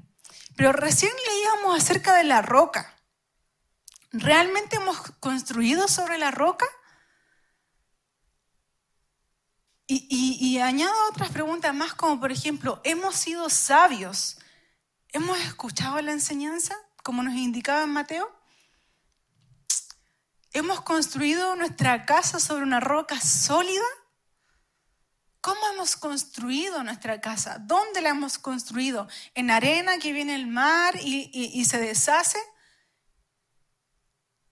Pero 0.57 0.73
recién 0.73 1.13
leíamos 1.29 1.77
acerca 1.77 2.15
de 2.15 2.25
la 2.25 2.43
roca. 2.43 2.95
¿Realmente 4.11 4.77
hemos 4.77 4.99
construido 5.21 5.87
sobre 5.89 6.19
la 6.19 6.31
roca? 6.31 6.67
Y, 9.89 10.59
añado 10.59 10.95
otras 11.11 11.31
preguntas 11.31 11.73
más, 11.73 11.95
como 11.95 12.19
por 12.19 12.33
ejemplo, 12.33 12.81
¿hemos 12.83 13.15
sido 13.15 13.49
sabios? 13.51 14.39
¿Hemos 15.11 15.39
escuchado 15.41 16.01
la 16.01 16.11
enseñanza, 16.11 16.75
como 17.05 17.23
nos 17.23 17.35
indicaba 17.35 17.87
Mateo? 17.87 18.35
¿Hemos 20.53 20.81
construido 20.81 21.55
nuestra 21.55 22.05
casa 22.05 22.41
sobre 22.41 22.65
una 22.65 22.81
roca 22.81 23.21
sólida? 23.21 23.85
¿Cómo 25.47 25.61
hemos 25.73 25.95
construido 25.95 26.83
nuestra 26.83 27.21
casa? 27.21 27.59
¿Dónde 27.61 28.01
la 28.01 28.09
hemos 28.09 28.37
construido? 28.37 29.07
¿En 29.33 29.53
arena 29.53 29.97
que 29.99 30.11
viene 30.11 30.35
el 30.35 30.49
mar 30.49 30.97
y, 31.01 31.31
y 31.33 31.65
se 31.67 31.79
deshace? 31.79 32.41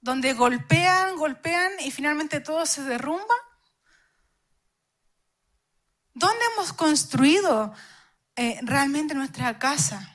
¿Donde 0.01 0.35
golpean, 0.35 1.17
golpean 1.17 1.73
y 1.81 1.91
finalmente 1.91 2.39
todo 2.39 2.65
se 2.65 2.85
derrumba? 2.85 3.35
¿Dónde 6.13 6.45
hemos 6.53 6.73
construido 6.73 7.75
eh, 8.37 8.61
realmente 8.63 9.15
nuestra 9.15 9.59
casa? 9.59 10.15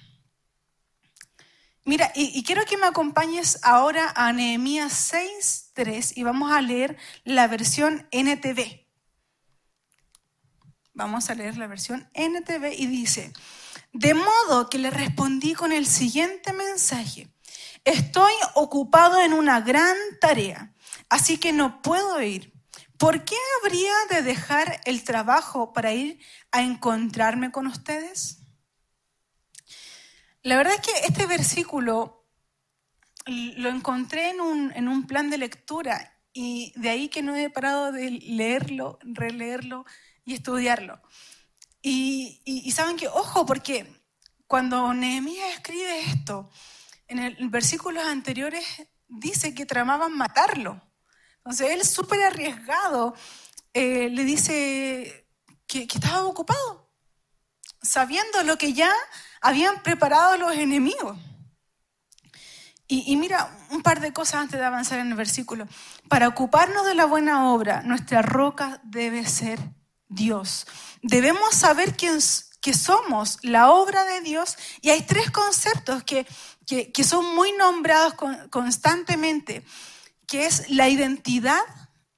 Mira, 1.83 2.09
y, 2.15 2.41
quiero 2.45 2.63
que 2.63 2.77
me 2.77 2.87
acompañes 2.87 3.59
ahora 3.63 4.13
a 4.15 4.31
Nehemías 4.31 5.11
6.3 5.11 6.13
y 6.15 6.23
vamos 6.23 6.53
a 6.53 6.61
leer 6.61 6.95
la 7.25 7.49
versión 7.49 8.07
NTV. 8.11 8.88
Vamos 10.99 11.29
a 11.29 11.33
leer 11.33 11.55
la 11.55 11.67
versión 11.67 12.09
NTV 12.13 12.73
y 12.77 12.85
dice, 12.85 13.31
de 13.93 14.13
modo 14.13 14.69
que 14.69 14.77
le 14.77 14.89
respondí 14.89 15.53
con 15.53 15.71
el 15.71 15.85
siguiente 15.85 16.51
mensaje, 16.51 17.29
estoy 17.85 18.33
ocupado 18.53 19.21
en 19.21 19.31
una 19.31 19.61
gran 19.61 19.95
tarea, 20.19 20.73
así 21.07 21.37
que 21.37 21.53
no 21.53 21.81
puedo 21.81 22.21
ir. 22.21 22.53
¿por 22.97 23.23
qué 23.23 23.37
habría 23.63 23.93
de 24.09 24.21
dejar 24.21 24.81
el 24.83 25.05
trabajo 25.05 25.71
para 25.71 25.93
ir 25.93 26.19
a 26.51 26.61
encontrarme 26.61 27.49
con 27.49 27.65
ustedes? 27.65 28.41
La 30.43 30.57
verdad 30.57 30.73
es 30.73 30.81
que 30.81 31.07
este 31.07 31.25
versículo 31.25 32.27
lo 33.25 33.69
encontré 33.69 34.31
en 34.31 34.41
un, 34.41 35.07
plan 35.07 35.29
de 35.29 35.37
lectura 35.37 36.13
y 36.33 36.73
de 36.75 36.89
ahí 36.89 37.07
que 37.07 37.21
no 37.21 37.37
he 37.37 37.49
parado 37.49 37.93
de 37.93 38.11
leerlo, 38.11 38.99
releerlo 39.03 39.85
y 40.29 40.35
estudiarlo. 40.35 41.01
Y, 41.81 42.71
saben 42.71 42.97
que, 42.97 43.07
ojo, 43.07 43.47
porque 43.47 43.91
cuando 44.45 44.93
Nehemías 44.93 45.55
escribe 45.55 46.01
esto, 46.01 46.49
en 47.07 47.17
el 47.17 47.49
versículos 47.49 48.05
anteriores 48.05 48.63
dice 49.07 49.55
que 49.55 49.65
tramaban 49.65 50.15
matarlo. 50.15 50.79
Entonces 51.37 51.71
él 51.71 51.83
súper 51.83 52.21
arriesgado 52.21 53.15
eh, 53.73 54.09
le 54.11 54.23
dice 54.23 55.27
que, 55.65 55.87
estaba 55.91 56.25
ocupado, 56.25 56.91
sabiendo 57.81 58.43
lo 58.43 58.57
que 58.57 58.73
ya 58.73 58.93
habían 59.41 59.81
preparado 59.81 60.37
los 60.37 60.53
enemigos. 60.53 61.17
Y, 62.91 63.15
mira, 63.17 63.55
un 63.69 63.83
par 63.83 63.99
de 63.99 64.11
cosas 64.13 64.41
antes 64.41 64.59
de 64.59 64.65
avanzar 64.65 64.97
en 64.97 65.09
el 65.09 65.13
versículo. 65.13 65.67
Para 66.07 66.27
ocuparnos 66.27 66.87
de 66.87 66.95
la 66.95 67.05
buena 67.05 67.51
obra, 67.51 67.83
nuestra 67.83 68.23
roca 68.23 68.81
debe 68.83 69.27
ser 69.27 69.59
Dios. 70.09 70.67
Debemos 71.01 71.55
saber 71.55 71.95
quién, 71.95 72.19
que 72.61 72.73
somos 72.73 73.37
la 73.41 73.71
obra 73.71 74.03
de 74.03 74.21
Dios 74.21 74.57
y 74.81 74.89
hay 74.89 75.03
tres 75.03 75.31
conceptos 75.31 76.03
que, 76.03 76.27
que, 76.65 77.03
son 77.03 77.33
muy 77.35 77.53
nombrados 77.53 78.15
constantemente 78.49 79.63
que 80.29 80.45
es 80.45 80.69
la 80.69 80.87
identidad, 80.87 81.61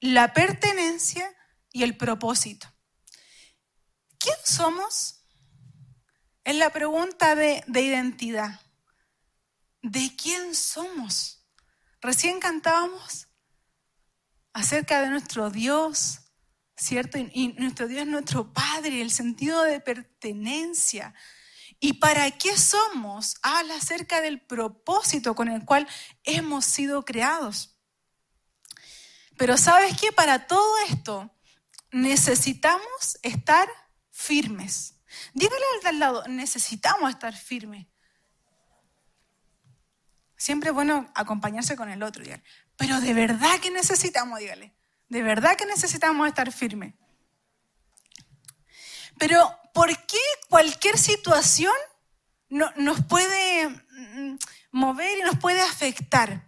la 0.02 0.34
pertenencia 0.34 1.34
y 1.72 1.84
el 1.84 1.96
propósito. 1.96 2.68
¿Quién 4.20 4.36
somos? 4.44 5.24
Es 6.44 6.56
la 6.56 6.72
pregunta 6.72 7.36
de, 7.36 7.64
identidad. 7.68 8.60
¿De 9.82 10.14
quién 10.16 10.54
somos? 10.54 11.48
Recién 12.02 12.40
cantábamos 12.40 13.28
acerca 14.54 15.02
de 15.02 15.10
nuestro 15.10 15.50
Dios, 15.50 16.21
¿cierto? 16.82 17.20
Y, 17.20 17.50
nuestro 17.60 17.88
Dios 17.88 18.02
es 18.02 18.08
nuestro 18.08 18.52
Padre, 18.52 19.02
el 19.02 19.12
sentido 19.12 19.64
de 19.64 19.80
pertenencia. 19.80 21.14
¿Y 21.80 21.94
para 21.94 22.30
qué 22.32 22.58
somos? 22.58 23.38
Habla 23.44 23.76
acerca 23.76 24.20
del 24.20 24.42
propósito 24.42 25.36
con 25.36 25.48
el 25.48 25.64
cual 25.64 25.88
hemos 26.24 26.66
sido 26.66 27.06
creados. 27.06 27.78
Pero 29.38 29.58
sabes 29.58 30.00
que 30.00 30.12
para 30.12 30.48
todo 30.48 30.78
esto 30.90 31.32
necesitamos 31.92 33.20
estar 33.22 33.70
firmes. 34.10 34.96
Dígale 35.34 35.64
al 35.76 35.84
de 35.84 35.90
al 35.90 36.00
lado, 36.00 36.28
necesitamos 36.28 37.12
estar 37.12 37.36
firmes. 37.36 37.88
Siempre 40.36 40.70
es 40.70 40.74
bueno 40.74 41.12
acompañarse 41.14 41.76
con 41.76 41.90
el 41.90 42.02
otro. 42.02 42.24
Dígale. 42.24 42.44
Pero 42.76 43.00
de 43.02 43.14
verdad 43.14 43.60
que 43.60 43.70
necesitamos, 43.70 44.40
dígale. 44.40 44.81
De 45.12 45.22
verdad 45.22 45.58
que 45.58 45.66
necesitamos 45.66 46.26
estar 46.26 46.50
firmes. 46.54 46.94
Pero 49.20 49.54
¿por 49.74 49.90
qué 50.06 50.18
cualquier 50.48 50.98
situación 50.98 51.74
nos 52.48 53.04
puede 53.04 53.68
mm, 53.68 54.38
mover 54.72 55.20
y 55.20 55.24
nos 55.24 55.38
puede 55.38 55.60
afectar? 55.60 56.48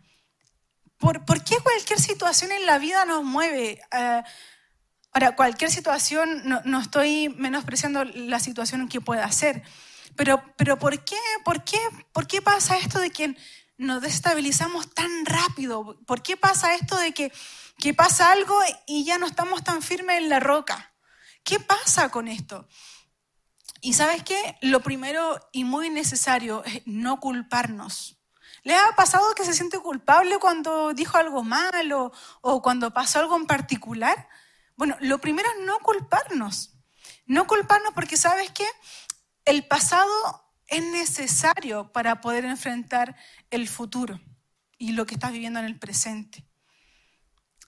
¿Por, 0.97 1.43
qué 1.43 1.57
cualquier 1.57 1.99
situación 1.99 2.53
en 2.53 2.65
la 2.65 2.77
vida 2.77 3.03
nos 3.03 3.25
mueve? 3.25 3.81
Eh, 3.91 4.23
ahora, 5.11 5.35
cualquier 5.35 5.69
situación, 5.69 6.43
no, 6.45 6.79
estoy 6.79 7.27
menospreciando 7.35 8.05
la 8.05 8.39
situación 8.39 8.87
que 8.87 9.01
pueda 9.01 9.29
ser, 9.33 9.61
pero, 10.15 10.41
pero 10.55 10.79
¿por, 10.79 11.03
qué, 11.03 11.19
por, 11.43 11.65
qué, 11.65 11.79
¿por 12.13 12.27
qué 12.27 12.41
pasa 12.41 12.77
esto 12.77 13.01
de 13.01 13.09
que 13.09 13.35
nos 13.77 14.01
desestabilizamos 14.01 14.93
tan 14.93 15.25
rápido? 15.25 15.99
¿Por 16.07 16.23
qué 16.23 16.37
pasa 16.37 16.75
esto 16.75 16.97
de 16.97 17.11
que, 17.13 17.33
que 17.77 17.93
pasa 17.93 18.31
algo 18.31 18.57
y 18.87 19.03
ya 19.03 19.17
no 19.17 19.25
estamos 19.25 19.63
tan 19.63 19.81
firmes 19.81 20.19
en 20.19 20.29
la 20.29 20.39
roca? 20.39 20.93
¿Qué 21.43 21.59
pasa 21.59 22.09
con 22.09 22.27
esto? 22.27 22.67
Y 23.81 23.93
sabes 23.93 24.23
qué? 24.23 24.57
Lo 24.61 24.81
primero 24.81 25.39
y 25.51 25.65
muy 25.65 25.89
necesario 25.89 26.63
es 26.63 26.81
no 26.85 27.19
culparnos. 27.19 28.17
¿Les 28.63 28.77
ha 28.77 28.95
pasado 28.95 29.35
que 29.35 29.43
se 29.43 29.53
siente 29.53 29.77
culpable 29.79 30.37
cuando 30.39 30.93
dijo 30.93 31.17
algo 31.17 31.43
malo 31.43 32.13
o 32.39 32.61
cuando 32.61 32.93
pasó 32.93 33.19
algo 33.19 33.35
en 33.35 33.45
particular? 33.45 34.29
Bueno, 34.77 34.95
lo 35.01 35.19
primero 35.19 35.49
es 35.49 35.65
no 35.65 35.79
culparnos. 35.79 36.77
No 37.25 37.45
culparnos 37.45 37.93
porque 37.93 38.15
sabes 38.15 38.51
que 38.51 38.65
el 39.43 39.67
pasado 39.67 40.09
es 40.67 40.81
necesario 40.81 41.91
para 41.91 42.21
poder 42.21 42.45
enfrentar 42.45 43.17
el 43.51 43.67
futuro 43.67 44.21
y 44.77 44.93
lo 44.93 45.05
que 45.05 45.15
estás 45.15 45.33
viviendo 45.33 45.59
en 45.59 45.65
el 45.65 45.77
presente. 45.77 46.47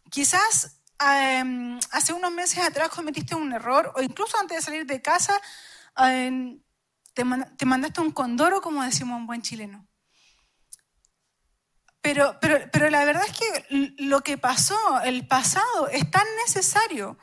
Quizás 0.10 0.82
em, 1.00 1.80
hace 1.92 2.14
unos 2.14 2.32
meses 2.32 2.60
atrás 2.60 2.90
cometiste 2.90 3.36
un 3.36 3.52
error 3.54 3.92
o 3.96 4.02
incluso 4.02 4.38
antes 4.40 4.58
de 4.58 4.62
salir 4.64 4.86
de 4.86 5.02
casa 5.02 5.40
em, 5.98 6.60
te, 7.14 7.24
mandaste 7.66 8.02
un 8.02 8.12
condoro, 8.12 8.62
como 8.62 8.84
decimos 8.84 9.18
un 9.18 9.28
buen 9.28 9.42
chileno. 9.42 9.88
Pero, 12.02 12.38
pero, 12.40 12.70
pero 12.72 12.90
la 12.90 13.04
verdad 13.04 13.24
es 13.26 13.38
que 13.38 13.94
lo 13.98 14.22
que 14.22 14.38
pasó, 14.38 15.02
el 15.02 15.28
pasado, 15.28 15.88
es 15.90 16.10
tan 16.12 16.28
necesario 16.46 17.18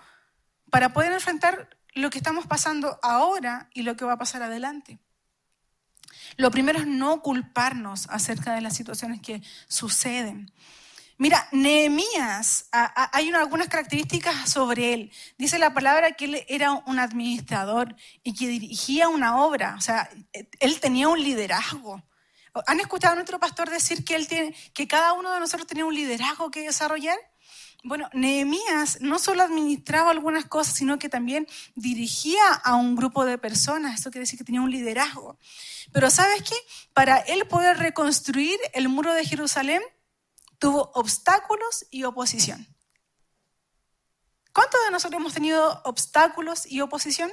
para 0.70 0.92
poder 0.92 1.12
enfrentar 1.12 1.68
lo 1.94 2.10
que 2.10 2.18
estamos 2.18 2.46
pasando 2.46 2.98
ahora 3.02 3.68
y 3.74 3.82
lo 3.82 3.96
que 3.96 4.04
va 4.04 4.14
a 4.14 4.18
pasar 4.18 4.42
adelante. 4.42 4.98
Lo 6.36 6.50
primero 6.50 6.78
es 6.78 6.86
no 6.86 7.20
culparnos 7.22 8.08
acerca 8.08 8.54
de 8.54 8.62
las 8.62 8.74
situaciones 8.74 9.20
que 9.20 9.42
suceden. 9.68 10.52
Mira, 11.22 11.46
Nehemías, 11.52 12.68
hay 12.72 13.30
algunas 13.30 13.68
características 13.68 14.50
sobre 14.50 14.92
él. 14.92 15.12
Dice 15.38 15.56
la 15.60 15.72
palabra 15.72 16.10
que 16.16 16.24
él 16.24 16.44
era 16.48 16.72
un 16.72 16.98
administrador 16.98 17.94
y 18.24 18.34
que 18.34 18.48
dirigía 18.48 19.08
una 19.08 19.40
obra. 19.40 19.76
O 19.78 19.80
sea, 19.80 20.10
él 20.58 20.80
tenía 20.80 21.06
un 21.06 21.22
liderazgo. 21.22 22.02
¿Han 22.66 22.80
escuchado 22.80 23.12
a 23.12 23.14
nuestro 23.14 23.38
pastor 23.38 23.70
decir 23.70 24.04
que, 24.04 24.16
él 24.16 24.26
tiene, 24.26 24.52
que 24.74 24.88
cada 24.88 25.12
uno 25.12 25.32
de 25.32 25.38
nosotros 25.38 25.68
tenía 25.68 25.84
un 25.84 25.94
liderazgo 25.94 26.50
que 26.50 26.62
desarrollar? 26.62 27.18
Bueno, 27.84 28.10
Nehemías 28.12 29.00
no 29.00 29.20
solo 29.20 29.44
administraba 29.44 30.10
algunas 30.10 30.46
cosas, 30.46 30.74
sino 30.74 30.98
que 30.98 31.08
también 31.08 31.46
dirigía 31.76 32.52
a 32.64 32.74
un 32.74 32.96
grupo 32.96 33.24
de 33.24 33.38
personas. 33.38 34.00
Eso 34.00 34.10
quiere 34.10 34.24
decir 34.24 34.40
que 34.40 34.44
tenía 34.44 34.60
un 34.60 34.72
liderazgo. 34.72 35.38
Pero 35.92 36.10
¿sabes 36.10 36.42
qué? 36.42 36.56
Para 36.92 37.18
él 37.18 37.46
poder 37.46 37.78
reconstruir 37.78 38.58
el 38.72 38.88
muro 38.88 39.14
de 39.14 39.24
Jerusalén, 39.24 39.82
tuvo 40.62 40.92
obstáculos 40.94 41.86
y 41.90 42.04
oposición. 42.04 42.68
¿Cuántos 44.52 44.80
de 44.84 44.92
nosotros 44.92 45.20
hemos 45.20 45.34
tenido 45.34 45.82
obstáculos 45.82 46.66
y 46.66 46.80
oposición? 46.82 47.32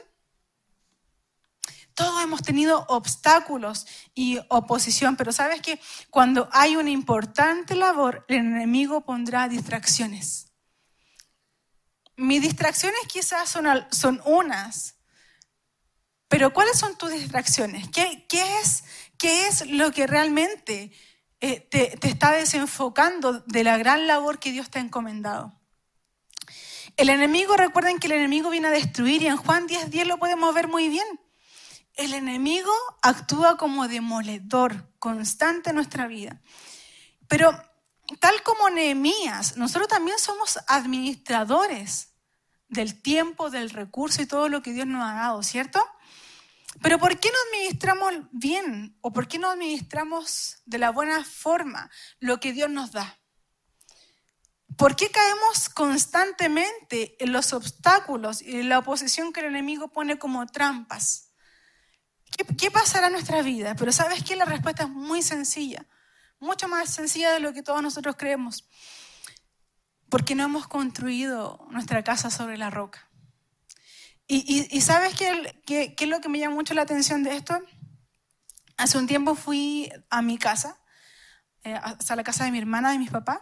Todos 1.94 2.24
hemos 2.24 2.42
tenido 2.42 2.88
obstáculos 2.88 3.86
y 4.16 4.40
oposición, 4.50 5.16
pero 5.16 5.32
sabes 5.32 5.62
que 5.62 5.80
cuando 6.10 6.50
hay 6.52 6.76
una 6.76 6.90
importante 6.90 7.76
labor, 7.76 8.26
el 8.30 8.38
enemigo 8.38 9.02
pondrá 9.02 9.48
distracciones. 9.48 10.52
Mis 12.16 12.42
distracciones 12.42 13.02
quizás 13.08 13.48
son, 13.48 13.68
son 13.92 14.24
unas, 14.26 14.96
pero 16.28 16.52
¿cuáles 16.52 16.80
son 16.80 16.98
tus 16.98 17.12
distracciones? 17.12 17.90
¿Qué, 17.90 18.26
qué, 18.28 18.60
es, 18.60 18.84
¿Qué 19.20 19.48
es 19.48 19.68
lo 19.68 19.92
que 19.92 20.08
realmente 20.08 20.92
eh, 21.42 21.62
te, 21.62 21.98
está 22.08 22.32
desenfocando 22.32 23.40
de 23.46 23.64
la 23.64 23.78
gran 23.78 24.08
labor 24.08 24.40
que 24.40 24.52
Dios 24.52 24.70
te 24.70 24.80
ha 24.80 24.82
encomendado. 24.82 25.54
El 26.98 27.10
enemigo, 27.10 27.56
recuerden 27.56 28.00
que 28.00 28.08
el 28.08 28.14
enemigo 28.14 28.50
viene 28.50 28.68
a 28.68 28.72
destruir 28.72 29.22
y 29.22 29.28
en 29.28 29.38
Juan 29.38 29.68
10.10 29.68 29.86
10 29.86 30.08
lo 30.08 30.18
podemos 30.18 30.54
ver 30.54 30.68
muy 30.68 30.90
bien. 30.90 31.08
El 31.94 32.14
enemigo 32.14 32.72
actúa 33.02 33.58
como 33.58 33.88
demoledor 33.88 34.90
constante 35.00 35.70
en 35.70 35.78
nuestra 35.78 36.08
vida. 36.08 36.42
Pero 37.28 37.52
tal 38.20 38.42
como 38.44 38.70
Nehemías, 38.70 39.56
nosotros 39.56 39.88
también 39.88 40.20
somos 40.20 40.60
administradores 40.68 42.10
del 42.68 43.02
tiempo, 43.02 43.50
del 43.50 43.70
recurso 43.70 44.22
y 44.22 44.26
todo 44.26 44.50
lo 44.50 44.62
que 44.62 44.74
Dios 44.74 44.88
nos 44.88 45.04
ha 45.04 45.14
dado, 45.14 45.42
¿cierto? 45.44 45.86
Pero 46.82 47.00
¿por 47.00 47.20
qué 47.20 47.30
no 47.30 47.38
administramos 47.48 48.14
bien 48.32 48.98
o 49.02 49.12
por 49.12 49.28
qué 49.28 49.40
no 49.40 49.50
administramos 49.50 50.58
de 50.66 50.78
la 50.78 50.92
buena 50.92 51.24
forma 51.24 51.90
lo 52.20 52.40
que 52.40 52.54
Dios 52.54 52.70
nos 52.70 52.92
da? 52.92 53.20
¿Por 54.78 54.96
qué 54.96 55.10
caemos 55.10 55.68
constantemente 55.68 57.22
en 57.22 57.34
los 57.34 57.52
obstáculos 57.52 58.42
y 58.42 58.62
en 58.62 58.70
la 58.70 58.80
oposición 58.80 59.34
que 59.34 59.42
el 59.42 59.48
enemigo 59.48 59.92
pone 59.92 60.18
como 60.18 60.46
trampas? 60.48 61.34
¿Qué, 62.58 62.72
pasará 62.72 63.08
en 63.08 63.14
nuestra 63.14 63.42
vida? 63.42 63.76
Pero 63.76 63.92
sabes 63.92 64.24
que 64.24 64.38
la 64.38 64.46
respuesta 64.46 64.84
es 64.84 64.90
muy 64.90 65.22
sencilla, 65.22 65.86
mucho 66.40 66.70
más 66.70 66.94
sencilla 66.94 67.34
de 67.34 67.42
lo 67.42 67.52
que 67.52 67.64
todos 67.64 67.82
nosotros 67.82 68.16
creemos. 68.18 68.70
Porque 70.08 70.36
no 70.36 70.46
hemos 70.46 70.68
construido 70.68 71.68
nuestra 71.72 72.04
casa 72.04 72.30
sobre 72.30 72.58
la 72.58 72.70
roca. 72.70 73.09
Y, 74.32 74.82
sabes 74.82 75.16
qué, 75.16 75.96
es 75.98 76.08
lo 76.08 76.22
que 76.22 76.30
me 76.30 76.38
llama 76.38 76.54
mucho 76.54 76.76
la 76.76 76.84
atención 76.84 77.24
de 77.24 77.36
esto? 77.36 77.60
Hace 78.78 79.00
un 79.00 79.08
tiempo 79.08 79.34
fui 79.34 79.92
a 80.12 80.22
mi 80.22 80.38
casa, 80.38 80.80
eh, 81.64 81.74
hasta 81.74 82.16
la 82.16 82.24
casa 82.24 82.46
de 82.46 82.52
mi 82.52 82.60
hermana, 82.60 82.92
de 82.92 83.00
mis 83.00 83.10
papás, 83.10 83.40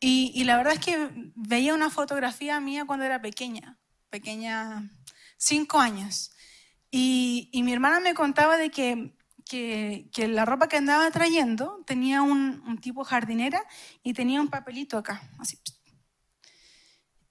y, 0.00 0.42
la 0.42 0.56
verdad 0.56 0.72
es 0.72 0.80
que 0.80 1.08
veía 1.36 1.72
una 1.72 1.88
fotografía 1.88 2.58
mía 2.58 2.84
cuando 2.84 3.04
era 3.04 3.22
pequeña, 3.22 3.78
pequeña, 4.10 4.90
cinco 5.36 5.78
años. 5.78 6.32
Y, 6.90 7.48
mi 7.62 7.72
hermana 7.72 8.00
me 8.00 8.14
contaba 8.14 8.56
de 8.56 8.72
que, 8.72 9.16
que, 9.48 10.10
la 10.26 10.44
ropa 10.44 10.66
que 10.66 10.78
andaba 10.78 11.08
trayendo 11.12 11.80
tenía 11.86 12.22
un, 12.22 12.60
un, 12.66 12.78
tipo 12.78 13.04
jardinera 13.04 13.62
y 14.02 14.14
tenía 14.14 14.40
un 14.40 14.48
papelito 14.48 14.98
acá, 14.98 15.22
así. 15.38 15.60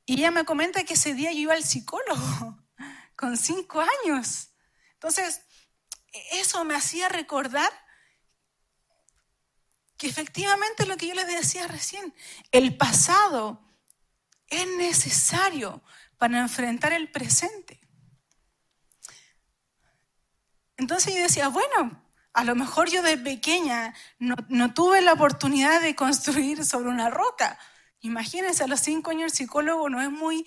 Y 0.06 0.20
ella 0.20 0.32
me 0.32 0.46
comenta 0.46 0.86
que 0.86 0.94
ese 0.94 1.14
día 1.14 1.34
yo 1.34 1.40
iba 1.40 1.54
al 1.54 1.64
psicólogo 1.66 2.61
con 3.22 3.38
cinco 3.38 3.80
años. 4.04 4.50
Entonces, 4.94 5.42
eso 6.34 6.66
me 6.66 6.76
hacía 6.76 7.08
recordar 7.08 7.72
que 9.96 10.08
efectivamente 10.08 10.88
lo 10.88 10.98
que 10.98 11.08
yo 11.08 11.14
les 11.14 11.28
decía 11.28 11.68
recién, 11.68 12.14
el 12.52 12.76
pasado 12.76 13.64
es 14.48 14.68
necesario 14.76 15.84
para 16.18 16.40
enfrentar 16.40 16.94
el 16.94 17.12
presente. 17.12 17.80
Entonces 20.76 21.14
yo 21.14 21.22
decía, 21.22 21.50
bueno, 21.50 22.04
a 22.34 22.44
lo 22.44 22.56
mejor 22.56 22.90
yo 22.90 23.04
de 23.04 23.20
pequeña 23.20 23.94
no, 24.18 24.74
tuve 24.74 25.02
la 25.02 25.14
oportunidad 25.14 25.80
de 25.80 25.96
construir 25.96 26.66
sobre 26.66 26.90
una 26.90 27.12
roca, 27.12 27.60
Imagínense, 28.02 28.64
a 28.64 28.68
los 28.68 28.80
cinco 28.80 29.12
años 29.12 29.32
el 29.32 29.38
psicólogo 29.38 29.90
no 29.90 30.02
es 30.02 30.10
muy 30.10 30.46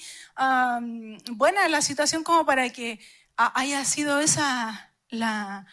buena 1.32 1.68
la 1.68 1.82
situación 1.82 2.24
como 2.24 2.44
para 2.44 2.68
que 2.70 2.98
haya 3.36 3.84
sido 3.84 4.18
esa, 4.20 4.92
la, 5.08 5.66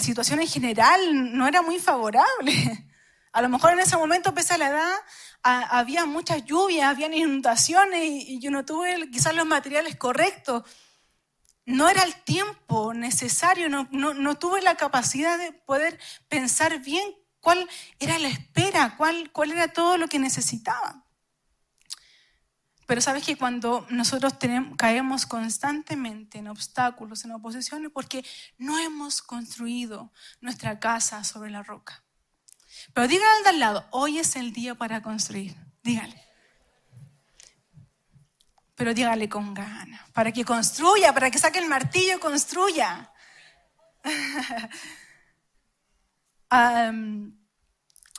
situación 0.00 0.40
en 0.40 0.48
general 0.48 1.36
no 1.36 1.46
era 1.46 1.62
muy 1.62 1.78
favorable. 1.78 2.52
A 3.32 3.42
lo 3.42 3.48
mejor 3.48 3.72
en 3.72 3.80
ese 3.80 3.96
momento, 3.96 4.32
pese 4.32 4.54
a 4.54 4.58
la 4.58 4.68
edad, 4.68 4.94
había 5.42 6.06
mucha 6.06 6.38
lluvia, 6.38 6.88
había 6.88 7.08
inundaciones 7.14 8.00
y, 8.04 8.38
yo 8.38 8.52
no 8.52 8.64
tuve 8.64 9.10
quizás 9.10 9.34
los 9.34 9.46
materiales 9.46 9.96
correctos. 9.96 10.62
No 11.66 11.88
era 11.88 12.02
el 12.02 12.14
tiempo 12.22 12.94
necesario, 12.94 13.68
no, 13.68 13.88
no 13.90 14.38
tuve 14.38 14.62
la 14.62 14.76
capacidad 14.76 15.38
de 15.38 15.52
poder 15.52 15.98
pensar 16.28 16.80
bien 16.80 17.14
cuál 17.40 17.68
era 17.98 18.18
la 18.18 18.28
espera, 18.28 18.96
cuál, 18.96 19.30
cuál 19.32 19.52
era 19.52 19.68
todo 19.68 19.96
lo 19.96 20.08
que 20.08 20.18
necesitaba. 20.18 21.03
Pero 22.86 23.00
sabes 23.00 23.24
que 23.24 23.36
cuando 23.36 23.86
nosotros 23.90 24.34
caemos 24.76 25.26
constantemente 25.26 26.38
en 26.38 26.48
obstáculos, 26.48 27.24
en 27.24 27.32
oposiciones, 27.32 27.90
porque 27.92 28.24
no 28.58 28.78
hemos 28.78 29.22
construido 29.22 30.12
nuestra 30.40 30.78
casa 30.78 31.24
sobre 31.24 31.50
la 31.50 31.62
roca. 31.62 32.04
Pero 32.92 33.08
dígale 33.08 33.30
al 33.38 33.42
de 33.42 33.48
al 33.50 33.60
lado, 33.60 33.86
hoy 33.90 34.18
es 34.18 34.36
el 34.36 34.52
día 34.52 34.74
para 34.74 35.02
construir. 35.02 35.56
Dígale. 35.82 36.20
Pero 38.74 38.92
dígale 38.92 39.28
con 39.28 39.54
ganas, 39.54 40.10
para 40.10 40.32
que 40.32 40.44
construya, 40.44 41.14
para 41.14 41.30
que 41.30 41.38
saque 41.38 41.60
el 41.60 41.68
martillo 41.68 42.16
y 42.16 42.18
construya. 42.18 43.12
um, 46.50 47.32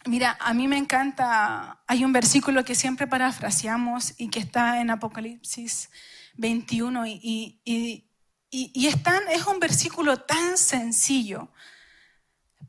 Mira, 0.07 0.37
a 0.39 0.53
mí 0.53 0.67
me 0.67 0.77
encanta, 0.77 1.81
hay 1.87 2.05
un 2.05 2.13
versículo 2.13 2.63
que 2.63 2.75
siempre 2.75 3.07
parafraseamos 3.07 4.13
y 4.17 4.29
que 4.29 4.39
está 4.39 4.79
en 4.79 4.91
Apocalipsis 4.91 5.89
21 6.35 7.07
y, 7.07 7.59
y, 7.65 8.07
y, 8.51 8.87
es, 8.87 8.95
es 9.31 9.47
un 9.47 9.59
versículo 9.59 10.17
tan 10.17 10.59
sencillo, 10.59 11.49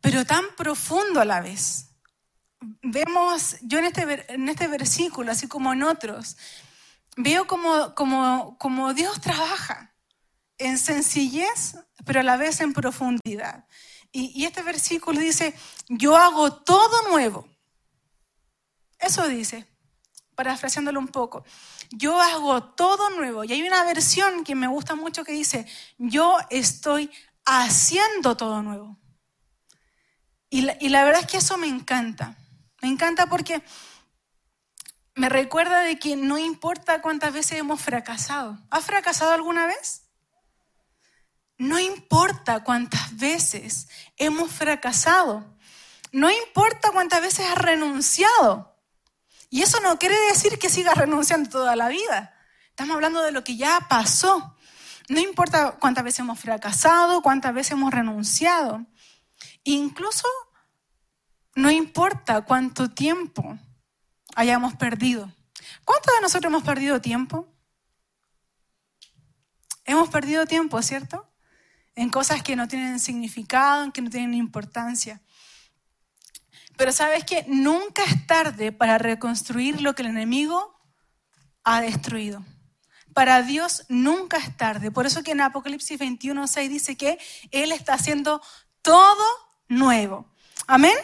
pero 0.01 0.25
tan 0.25 0.45
profundo 0.57 1.21
a 1.21 1.27
la 1.27 1.43
vez. 1.43 1.91
Vemos, 2.83 3.57
yo 3.61 3.81
en 3.81 3.85
este, 3.85 4.33
en 4.33 4.49
este 4.49 4.67
versículo, 4.67 5.31
así 5.31 5.47
como 5.47 5.75
en 5.75 5.83
otros, 5.83 6.39
veo 7.19 7.47
como, 7.47 7.95
como, 7.95 8.57
como 8.59 8.95
Dios 8.95 9.21
trabaja 9.21 9.95
en 10.57 10.79
sencillez, 10.79 11.77
pero 12.07 12.21
a 12.21 12.23
la 12.23 12.39
vez 12.39 12.63
en 12.63 12.73
profundidad. 12.73 13.67
Y, 14.19 14.47
este 14.47 14.63
versículo 14.63 15.21
dice, 15.21 15.55
yo 15.89 16.17
hago 16.17 16.51
todo 16.51 17.11
nuevo. 17.11 17.47
Eso 18.99 19.29
dice, 19.29 19.67
parafraseándolo 20.35 20.99
un 20.99 21.09
poco. 21.09 21.45
Yo 21.91 22.19
hago 22.19 22.65
todo 22.65 23.11
nuevo. 23.11 23.45
Y 23.45 23.53
hay 23.53 23.63
una 23.63 23.85
versión 23.85 24.43
que 24.43 24.55
me 24.55 24.69
gusta 24.69 24.95
mucho 24.95 25.23
que 25.23 25.33
dice, 25.33 25.67
yo 25.99 26.39
estoy 26.49 27.11
haciendo 27.45 28.39
todo 28.39 28.63
nuevo. 28.63 28.97
Y 30.49 30.63
la, 30.63 30.79
y 30.81 30.89
la 30.89 31.05
verdad 31.05 31.21
es 31.21 31.27
que 31.27 31.37
eso 31.37 31.59
me 31.59 31.69
encanta. 31.69 32.39
Me 32.81 32.89
encanta 32.89 33.27
porque 33.27 33.63
me 35.15 35.29
recuerda 35.29 35.81
de 35.81 35.99
que 35.99 36.17
no 36.17 36.39
importa 36.39 37.03
cuántas 37.03 37.35
veces 37.35 37.59
hemos 37.59 37.83
fracasado. 37.83 38.59
¿Has 38.71 38.87
fracasado 38.87 39.33
alguna 39.33 39.67
vez? 39.67 40.06
No 41.59 41.79
importa 41.79 42.63
cuántas 42.63 43.17
veces 43.17 43.89
hemos 44.17 44.51
fracasado. 44.51 45.45
No 46.13 46.31
importa 46.31 46.91
cuántas 46.93 47.23
veces 47.23 47.47
has 47.47 47.59
renunciado. 47.59 48.77
Y 49.49 49.63
eso 49.63 49.81
no 49.81 49.99
quiere 49.99 50.17
decir 50.29 50.59
que 50.59 50.69
sigas 50.69 50.97
renunciando 50.97 51.49
toda 51.49 51.77
la 51.77 51.89
vida. 51.89 52.35
Estamos 52.71 52.95
hablando 52.95 53.23
de 53.23 53.33
lo 53.33 53.43
que 53.43 53.57
ya 53.57 53.87
pasó. 53.89 54.57
No 55.09 55.21
importa 55.21 55.77
cuántas 55.81 56.05
veces 56.05 56.21
hemos 56.21 56.39
fracasado, 56.39 57.23
cuántas 57.23 57.55
veces 57.55 57.73
hemos 57.73 57.93
renunciado. 57.93 58.85
Incluso 59.65 60.29
no 61.55 61.71
importa 61.71 62.43
cuánto 62.43 62.91
tiempo 62.91 63.59
hayamos 64.35 64.75
perdido. 64.75 65.33
¿Cuántos 65.85 66.15
de 66.15 66.21
nosotros 66.21 66.51
hemos 66.51 66.65
perdido 66.65 67.01
tiempo? 67.01 67.49
Hemos 69.85 70.09
perdido 70.09 70.47
tiempo, 70.47 70.83
¿cierto? 70.83 71.27
En 71.97 72.11
cosas 72.11 72.43
que 72.43 72.55
no 72.55 72.69
tienen 72.69 73.01
significado, 73.01 73.93
que 73.93 74.03
no 74.03 74.11
tienen 74.11 74.35
importancia. 74.35 75.21
Pero 76.77 76.93
sabes 76.93 77.25
que 77.25 77.45
nunca 77.49 78.05
es 78.05 78.27
tarde 78.27 78.71
para 78.71 78.99
reconstruir 78.99 79.81
lo 79.81 79.95
que 79.95 80.03
el 80.03 80.09
enemigo 80.09 80.79
ha 81.65 81.81
destruido. 81.81 82.45
Para 83.15 83.43
Dios 83.43 83.87
nunca 83.89 84.37
es 84.37 84.57
tarde. 84.57 84.91
Por 84.91 85.07
eso 85.07 85.23
que 85.23 85.33
en 85.33 85.41
Apocalipsis 85.41 85.99
21, 85.99 86.47
6 86.47 86.71
dice 86.71 86.97
que 86.97 87.19
Él 87.51 87.73
está 87.73 87.95
haciendo 87.95 88.43
todo 88.83 89.25
nuevo. 89.69 90.31
Amén. 90.67 90.97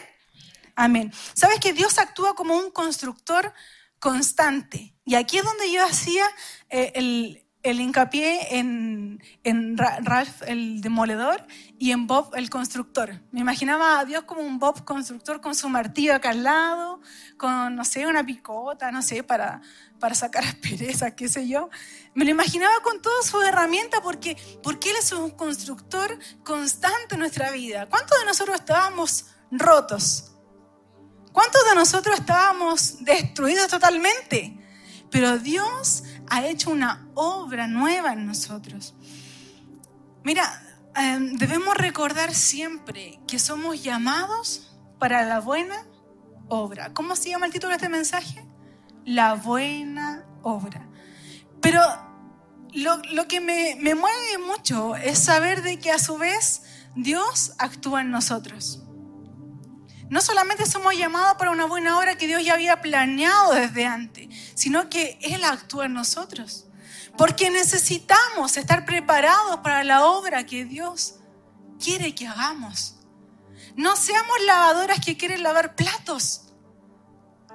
Amén. 0.75 1.11
Sabes 1.33 1.59
que 1.59 1.73
Dios 1.73 1.97
actúa 1.97 2.35
como 2.35 2.55
un 2.55 2.71
constructor 2.71 3.51
constante. 3.99 4.93
Y 5.05 5.15
aquí 5.15 5.37
es 5.37 5.43
donde 5.43 5.71
yo 5.71 5.83
hacía 5.83 6.25
eh, 6.69 6.91
el, 6.95 7.42
el, 7.63 7.79
hincapié 7.79 8.59
en, 8.59 9.23
en, 9.43 9.77
Ralph 9.77 10.41
el 10.45 10.81
demoledor 10.81 11.45
y 11.79 11.91
en 11.91 12.07
Bob 12.07 12.33
el 12.35 12.49
constructor. 12.49 13.21
Me 13.31 13.39
imaginaba 13.39 13.99
a 13.99 14.05
Dios 14.05 14.23
como 14.23 14.41
un 14.41 14.59
Bob 14.59 14.83
constructor 14.83 15.41
con 15.41 15.55
su 15.55 15.69
martillo 15.69 16.13
acá 16.13 16.29
al 16.29 16.43
lado, 16.43 17.01
con, 17.37 17.75
no 17.75 17.85
sé, 17.85 18.05
una 18.05 18.25
picota, 18.25 18.91
no 18.91 19.01
sé, 19.01 19.23
para, 19.23 19.61
para 19.99 20.15
sacar 20.15 20.43
asperezas, 20.45 21.13
qué 21.13 21.27
sé 21.27 21.47
yo. 21.47 21.69
Me 22.13 22.25
lo 22.25 22.31
imaginaba 22.31 22.73
con 22.83 23.01
toda 23.01 23.21
su 23.23 23.41
herramienta 23.41 24.01
porque, 24.01 24.37
porque 24.61 24.91
Él 24.91 24.97
es 24.99 25.11
un 25.13 25.31
constructor 25.31 26.19
constante 26.43 27.15
en 27.15 27.19
nuestra 27.19 27.51
vida. 27.51 27.87
¿Cuántos 27.89 28.19
de 28.19 28.25
nosotros 28.25 28.57
estábamos 28.57 29.27
rotos? 29.49 30.33
¿Cuántos 31.31 31.65
de 31.67 31.75
nosotros 31.75 32.19
estábamos 32.19 33.03
destruidos 33.03 33.67
totalmente? 33.67 34.59
Pero 35.09 35.39
Dios 35.39 36.03
ha 36.29 36.45
hecho 36.45 36.71
una 36.71 37.07
obra 37.15 37.67
nueva 37.67 38.13
en 38.13 38.25
nosotros. 38.25 38.95
Mira, 40.23 40.43
em, 40.95 41.35
debemos 41.37 41.75
recordar 41.77 42.33
siempre 42.33 43.19
que 43.27 43.39
somos 43.39 43.83
llamados 43.83 44.75
para 44.99 45.23
la 45.25 45.39
buena 45.39 45.85
obra. 46.47 46.93
¿Cómo 46.93 47.15
se 47.15 47.29
llama 47.29 47.45
el 47.45 47.51
título 47.51 47.69
de 47.69 47.75
este 47.75 47.89
mensaje? 47.89 48.45
La 49.05 49.33
buena 49.35 50.25
obra. 50.41 50.87
Pero 51.61 51.81
lo, 52.73 53.27
que 53.27 53.41
me 53.41 53.95
mueve 53.95 54.37
mucho 54.45 54.95
es 54.95 55.19
saber 55.19 55.61
de 55.61 55.79
que 55.79 55.91
a 55.91 55.99
su 55.99 56.17
vez 56.17 56.63
Dios 56.95 57.53
actúa 57.57 58.01
en 58.01 58.11
nosotros. 58.11 58.83
No 60.13 60.21
solamente 60.21 60.67
somos 60.67 60.95
llamados 60.95 61.37
para 61.39 61.49
una 61.49 61.65
buena 61.65 61.97
obra 61.97 62.15
que 62.15 62.27
Dios 62.27 62.45
ya 62.45 62.53
había 62.53 62.81
planeado 62.81 63.55
desde 63.55 63.87
antes, 63.87 64.27
sino 64.53 64.87
que 64.87 65.17
Él 65.23 65.43
actúa 65.43 65.87
en 65.87 65.95
nosotros. 65.95 66.67
Porque 67.17 67.49
necesitamos 67.49 68.55
estar 68.57 68.85
preparados 68.85 69.61
para 69.61 69.83
la 69.83 70.05
obra 70.05 70.45
que 70.45 70.65
Dios 70.65 71.15
quiere 71.83 72.13
que 72.13 72.27
hagamos. 72.27 72.97
No 73.75 73.95
seamos 73.95 74.39
lavadoras 74.45 75.03
que 75.03 75.17
quieren 75.17 75.41
lavar 75.41 75.73
platos. 75.73 76.43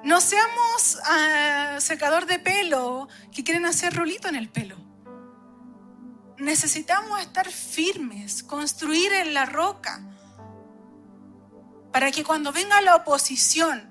No 0.03 0.19
seamos 0.19 0.97
uh, 0.97 1.79
secador 1.79 2.25
de 2.25 2.39
pelo 2.39 3.07
que 3.31 3.45
quieren 3.45 3.65
hacer 3.67 3.95
rulito 3.95 4.27
en 4.27 4.35
el 4.35 4.49
pelo. 4.49 4.75
Necesitamos 6.37 7.21
estar 7.21 7.49
firmes, 7.49 8.43
construir 8.43 9.13
en 9.13 9.33
la 9.33 9.45
roca 9.45 10.03
para 11.91 12.11
que 12.11 12.23
cuando 12.23 12.51
venga 12.51 12.81
la 12.81 12.95
oposición, 12.95 13.89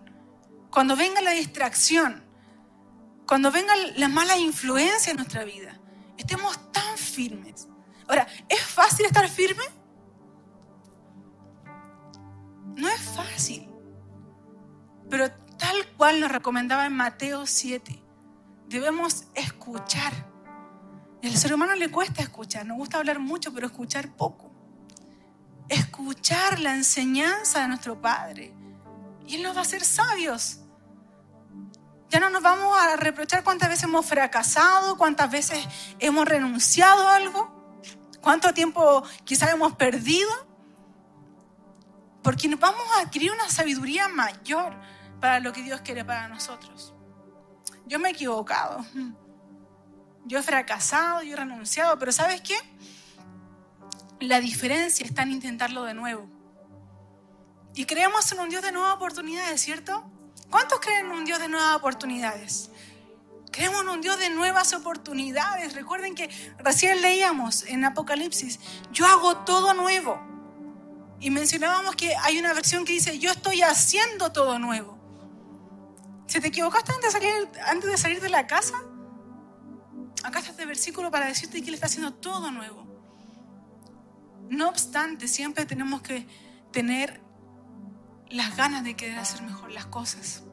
cuando 0.70 0.96
venga 0.96 1.20
la 1.20 1.32
distracción, 1.32 2.22
cuando 3.26 3.50
venga 3.50 3.74
la 3.96 4.08
mala 4.08 4.36
influencia 4.38 5.10
en 5.10 5.16
nuestra 5.16 5.44
vida, 5.44 5.78
estemos 6.16 6.72
tan 6.72 6.96
firmes. 6.96 7.68
Ahora, 8.06 8.26
¿es 8.48 8.60
fácil 8.60 9.06
estar 9.06 9.28
firme? 9.28 9.64
No 12.76 12.88
es 12.88 13.00
fácil. 13.00 13.68
Pero 15.10 15.30
tal 15.58 15.86
cual 15.96 16.20
nos 16.20 16.30
recomendaba 16.30 16.86
en 16.86 16.92
Mateo 16.92 17.46
7, 17.46 18.02
debemos 18.68 19.24
escuchar. 19.34 20.12
El 21.20 21.36
ser 21.36 21.52
humano 21.52 21.74
le 21.74 21.90
cuesta 21.90 22.22
escuchar, 22.22 22.64
nos 22.64 22.78
gusta 22.78 22.98
hablar 22.98 23.18
mucho, 23.18 23.52
pero 23.52 23.66
escuchar 23.66 24.14
poco 24.14 24.47
escuchar 25.68 26.58
la 26.60 26.74
enseñanza 26.74 27.60
de 27.60 27.68
nuestro 27.68 28.00
Padre. 28.00 28.54
Y 29.26 29.36
Él 29.36 29.42
nos 29.42 29.54
va 29.54 29.60
a 29.60 29.62
hacer 29.62 29.84
sabios. 29.84 30.60
Ya 32.08 32.20
no 32.20 32.30
nos 32.30 32.42
vamos 32.42 32.76
a 32.78 32.96
reprochar 32.96 33.44
cuántas 33.44 33.68
veces 33.68 33.84
hemos 33.84 34.06
fracasado, 34.06 34.96
cuántas 34.96 35.30
veces 35.30 35.62
hemos 35.98 36.26
renunciado 36.26 37.06
a 37.06 37.16
algo, 37.16 37.80
cuánto 38.22 38.54
tiempo 38.54 39.02
quizás 39.24 39.50
hemos 39.52 39.74
perdido, 39.74 40.30
porque 42.22 42.48
nos 42.48 42.58
vamos 42.58 42.82
a 42.96 43.00
adquirir 43.00 43.30
una 43.32 43.48
sabiduría 43.50 44.08
mayor 44.08 44.74
para 45.20 45.40
lo 45.40 45.52
que 45.52 45.62
Dios 45.62 45.82
quiere 45.82 46.04
para 46.04 46.28
nosotros. 46.28 46.94
Yo 47.86 47.98
me 47.98 48.08
he 48.08 48.12
equivocado, 48.12 48.84
yo 50.24 50.38
he 50.38 50.42
fracasado, 50.42 51.22
yo 51.22 51.34
he 51.34 51.36
renunciado, 51.36 51.98
pero 51.98 52.12
¿sabes 52.12 52.40
qué? 52.40 52.56
La 54.20 54.40
diferencia 54.40 55.06
está 55.06 55.22
en 55.22 55.32
intentarlo 55.32 55.84
de 55.84 55.94
nuevo. 55.94 56.28
Y 57.74 57.84
creemos 57.84 58.30
en 58.32 58.40
un 58.40 58.48
Dios 58.48 58.62
de 58.62 58.72
nuevas 58.72 58.96
oportunidades, 58.96 59.60
¿cierto? 59.60 60.10
¿Cuántos 60.50 60.80
creen 60.80 61.06
en 61.06 61.12
un 61.12 61.24
Dios 61.24 61.38
de 61.38 61.48
nuevas 61.48 61.76
oportunidades? 61.76 62.70
Creemos 63.52 63.82
en 63.82 63.88
un 63.88 64.00
Dios 64.00 64.18
de 64.18 64.30
nuevas 64.30 64.72
oportunidades. 64.72 65.74
Recuerden 65.74 66.14
que 66.14 66.28
recién 66.58 67.00
leíamos 67.02 67.64
en 67.64 67.84
Apocalipsis, 67.84 68.58
yo 68.92 69.06
hago 69.06 69.38
todo 69.38 69.74
nuevo. 69.74 70.20
Y 71.20 71.30
mencionábamos 71.30 71.96
que 71.96 72.14
hay 72.16 72.38
una 72.38 72.52
versión 72.52 72.84
que 72.84 72.92
dice, 72.92 73.18
yo 73.18 73.30
estoy 73.30 73.62
haciendo 73.62 74.32
todo 74.32 74.58
nuevo. 74.58 74.98
Si 76.26 76.40
te 76.40 76.48
equivocaste 76.48 76.92
antes 76.92 77.12
de 77.14 77.20
salir, 77.20 77.48
antes 77.66 77.90
de, 77.90 77.96
salir 77.96 78.20
de 78.20 78.28
la 78.28 78.46
casa, 78.46 78.74
acá 80.24 80.40
está 80.40 80.50
este 80.50 80.66
versículo 80.66 81.10
para 81.10 81.26
decirte 81.26 81.62
que 81.62 81.68
Él 81.68 81.74
está 81.74 81.86
haciendo 81.86 82.14
todo 82.14 82.50
nuevo. 82.50 82.87
No 84.48 84.68
obstante, 84.68 85.28
siempre 85.28 85.66
tenemos 85.66 86.02
que 86.02 86.26
tener 86.72 87.20
las 88.30 88.56
ganas 88.56 88.84
de 88.84 88.94
querer 88.94 89.18
hacer 89.18 89.42
mejor 89.42 89.70
las 89.70 89.86
cosas. 89.86 90.44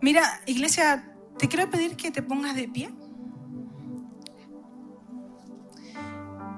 Mira, 0.00 0.40
iglesia, 0.46 1.14
te 1.38 1.48
quiero 1.48 1.70
pedir 1.70 1.96
que 1.96 2.10
te 2.10 2.22
pongas 2.22 2.56
de 2.56 2.68
pie. 2.68 2.90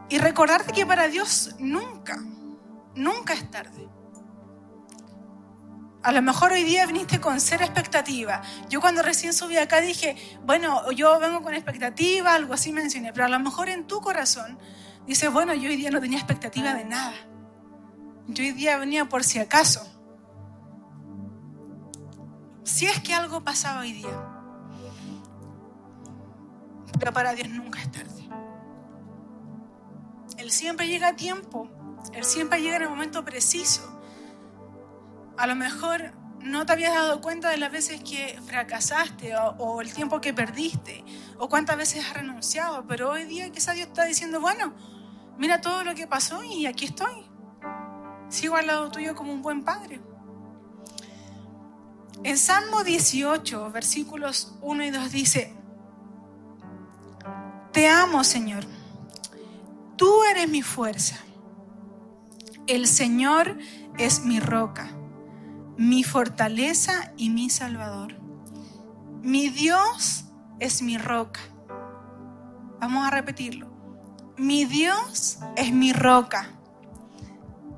Y 0.08 0.18
recordarte 0.18 0.72
que 0.72 0.84
para 0.84 1.08
Dios 1.08 1.56
nunca, 1.58 2.22
nunca 2.94 3.32
es 3.32 3.50
tarde. 3.50 3.88
A 6.02 6.12
lo 6.12 6.20
mejor 6.20 6.52
hoy 6.52 6.64
día 6.64 6.84
viniste 6.84 7.20
con 7.20 7.40
cero 7.40 7.64
expectativa. 7.64 8.42
Yo 8.68 8.80
cuando 8.80 9.02
recién 9.02 9.32
subí 9.32 9.56
acá 9.56 9.80
dije, 9.80 10.16
bueno, 10.44 10.90
yo 10.90 11.18
vengo 11.20 11.42
con 11.42 11.54
expectativa, 11.54 12.34
algo 12.34 12.54
así 12.54 12.72
mencioné, 12.72 13.12
pero 13.12 13.26
a 13.26 13.28
lo 13.28 13.38
mejor 13.38 13.68
en 13.68 13.86
tu 13.86 14.00
corazón 14.00 14.58
Dice, 15.06 15.28
bueno, 15.28 15.54
yo 15.54 15.68
hoy 15.68 15.76
día 15.76 15.90
no 15.90 16.00
tenía 16.00 16.18
expectativa 16.18 16.74
de 16.74 16.84
nada. 16.84 17.14
Yo 18.28 18.44
hoy 18.44 18.52
día 18.52 18.78
venía 18.78 19.08
por 19.08 19.24
si 19.24 19.38
acaso. 19.38 19.80
Si 22.62 22.86
es 22.86 23.00
que 23.00 23.12
algo 23.12 23.42
pasaba 23.42 23.80
hoy 23.80 23.92
día. 23.92 24.28
Pero 26.98 27.12
para 27.12 27.34
Dios 27.34 27.48
nunca 27.48 27.80
es 27.80 27.90
tarde. 27.90 28.28
Él 30.38 30.50
siempre 30.50 30.88
llega 30.88 31.08
a 31.08 31.16
tiempo 31.16 31.68
Él 32.12 32.24
siempre 32.24 32.60
llega 32.60 32.76
en 32.76 32.82
el 32.82 32.88
momento 32.88 33.24
preciso. 33.24 34.00
A 35.36 35.46
lo 35.46 35.54
mejor 35.54 36.12
no 36.42 36.66
te 36.66 36.72
habías 36.72 36.94
dado 36.94 37.20
cuenta 37.20 37.50
de 37.50 37.56
las 37.56 37.70
veces 37.70 38.02
que 38.02 38.38
fracasaste 38.46 39.34
o, 39.36 39.80
el 39.80 39.92
tiempo 39.92 40.20
que 40.20 40.34
perdiste 40.34 41.04
o 41.38 41.48
cuántas 41.48 41.76
veces 41.76 42.04
has 42.04 42.14
renunciado, 42.14 42.86
pero 42.86 43.10
hoy 43.10 43.24
día 43.24 43.50
quizás 43.50 43.76
Dios 43.76 43.88
está 43.88 44.04
diciendo, 44.04 44.40
bueno, 44.40 44.74
mira 45.38 45.60
todo 45.60 45.84
lo 45.84 45.94
que 45.94 46.06
pasó 46.06 46.42
y 46.44 46.66
aquí 46.66 46.86
estoy. 46.86 47.26
Sigo 48.28 48.56
al 48.56 48.66
lado 48.66 48.90
tuyo 48.90 49.14
como 49.14 49.32
un 49.32 49.42
buen 49.42 49.64
padre. 49.64 50.00
En 52.24 52.38
Salmo 52.38 52.84
18, 52.84 53.70
versículos 53.70 54.54
1 54.62 54.84
y 54.84 54.90
2 54.90 55.12
dice, 55.12 55.54
Te 57.72 57.88
amo, 57.88 58.24
Señor. 58.24 58.64
Tú 59.96 60.22
eres 60.24 60.48
mi 60.48 60.62
fuerza. 60.62 61.18
El 62.66 62.86
Señor 62.86 63.58
es 63.98 64.20
mi 64.24 64.40
roca 64.40 64.88
mi 65.76 66.04
fortaleza 66.04 67.12
y 67.16 67.30
mi 67.30 67.50
salvador. 67.50 68.14
Mi 69.22 69.48
Dios 69.48 70.24
es 70.60 70.82
mi 70.82 70.98
roca. 70.98 71.40
Vamos 72.80 73.06
a 73.06 73.10
repetirlo. 73.10 73.70
Mi 74.36 74.64
Dios 74.64 75.38
es 75.56 75.72
mi 75.72 75.92
roca, 75.92 76.50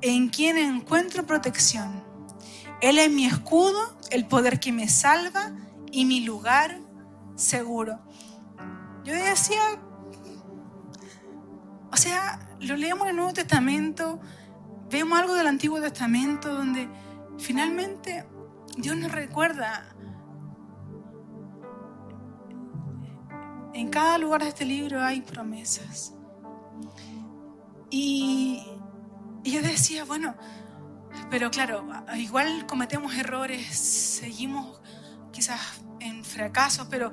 en 0.01 0.29
quien 0.29 0.57
encuentro 0.57 1.25
protección. 1.25 2.03
Él 2.81 2.97
es 2.97 3.11
mi 3.11 3.25
escudo, 3.25 3.97
el 4.09 4.25
poder 4.25 4.59
que 4.59 4.71
me 4.71 4.87
salva 4.87 5.51
y 5.91 6.05
mi 6.05 6.21
lugar 6.21 6.79
seguro. 7.35 7.99
Yo 9.03 9.13
decía, 9.13 9.61
o 11.91 11.97
sea, 11.97 12.39
lo 12.59 12.75
leemos 12.75 13.03
en 13.03 13.09
el 13.11 13.15
Nuevo 13.17 13.33
Testamento, 13.33 14.19
vemos 14.89 15.19
algo 15.19 15.35
del 15.35 15.47
Antiguo 15.47 15.79
Testamento 15.79 16.53
donde 16.53 16.89
Finalmente, 17.37 18.25
Dios 18.77 18.95
nos 18.97 19.11
recuerda 19.11 19.95
en 23.75 23.89
cada 23.89 24.17
lugar 24.17 24.41
de 24.41 24.49
este 24.49 24.65
libro 24.65 25.03
hay 25.03 25.21
promesas. 25.21 26.13
Y, 27.89 28.65
yo 29.43 29.61
decía, 29.61 30.05
bueno, 30.05 30.35
pero 31.29 31.51
claro, 31.51 31.85
igual 32.15 32.65
cometemos 32.67 33.13
errores, 33.15 33.77
seguimos 33.77 34.81
quizás 35.31 35.59
en 35.99 36.23
fracasos, 36.23 36.87
pero, 36.89 37.11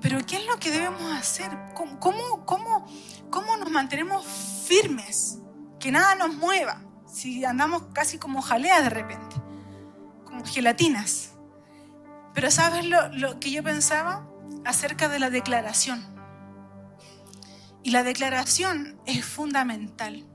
pero 0.00 0.18
¿qué 0.26 0.36
es 0.36 0.46
lo 0.46 0.58
que 0.58 0.70
debemos 0.70 1.12
hacer? 1.12 1.50
¿Cómo, 1.74 2.00
cómo, 2.00 2.86
cómo 3.30 3.56
nos 3.56 3.70
mantenemos 3.70 4.24
firmes? 4.66 5.38
Que 5.78 5.92
nada 5.92 6.14
nos 6.14 6.34
mueva 6.34 6.83
si 7.14 7.44
andamos 7.44 7.84
casi 7.92 8.18
como 8.18 8.42
jalea 8.42 8.82
de 8.82 8.90
repente, 8.90 9.36
como 10.24 10.44
gelatinas. 10.44 11.30
Pero 12.34 12.50
¿sabes 12.50 12.84
lo, 12.86 13.08
lo 13.10 13.38
que 13.38 13.52
yo 13.52 13.62
pensaba 13.62 14.28
acerca 14.64 15.08
de 15.08 15.20
la 15.20 15.30
declaración? 15.30 16.04
Y 17.84 17.92
la 17.92 18.02
declaración 18.02 19.00
es 19.06 19.24
fundamental. 19.24 20.26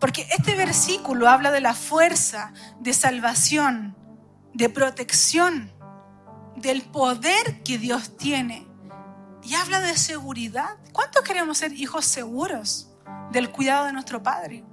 Porque 0.00 0.26
este 0.36 0.56
versículo 0.56 1.28
habla 1.28 1.52
de 1.52 1.60
la 1.60 1.74
fuerza, 1.74 2.52
de 2.80 2.92
salvación, 2.92 3.96
de 4.54 4.68
protección, 4.68 5.72
del 6.56 6.82
poder 6.82 7.62
que 7.62 7.78
Dios 7.78 8.16
tiene. 8.16 8.66
Y 9.44 9.54
habla 9.54 9.80
de 9.80 9.96
seguridad. 9.96 10.78
¿Cuántos 10.92 11.22
queremos 11.22 11.58
ser 11.58 11.72
hijos 11.74 12.06
seguros 12.06 12.90
del 13.30 13.50
cuidado 13.50 13.86
de 13.86 13.92
nuestro 13.92 14.20
Padre? 14.20 14.64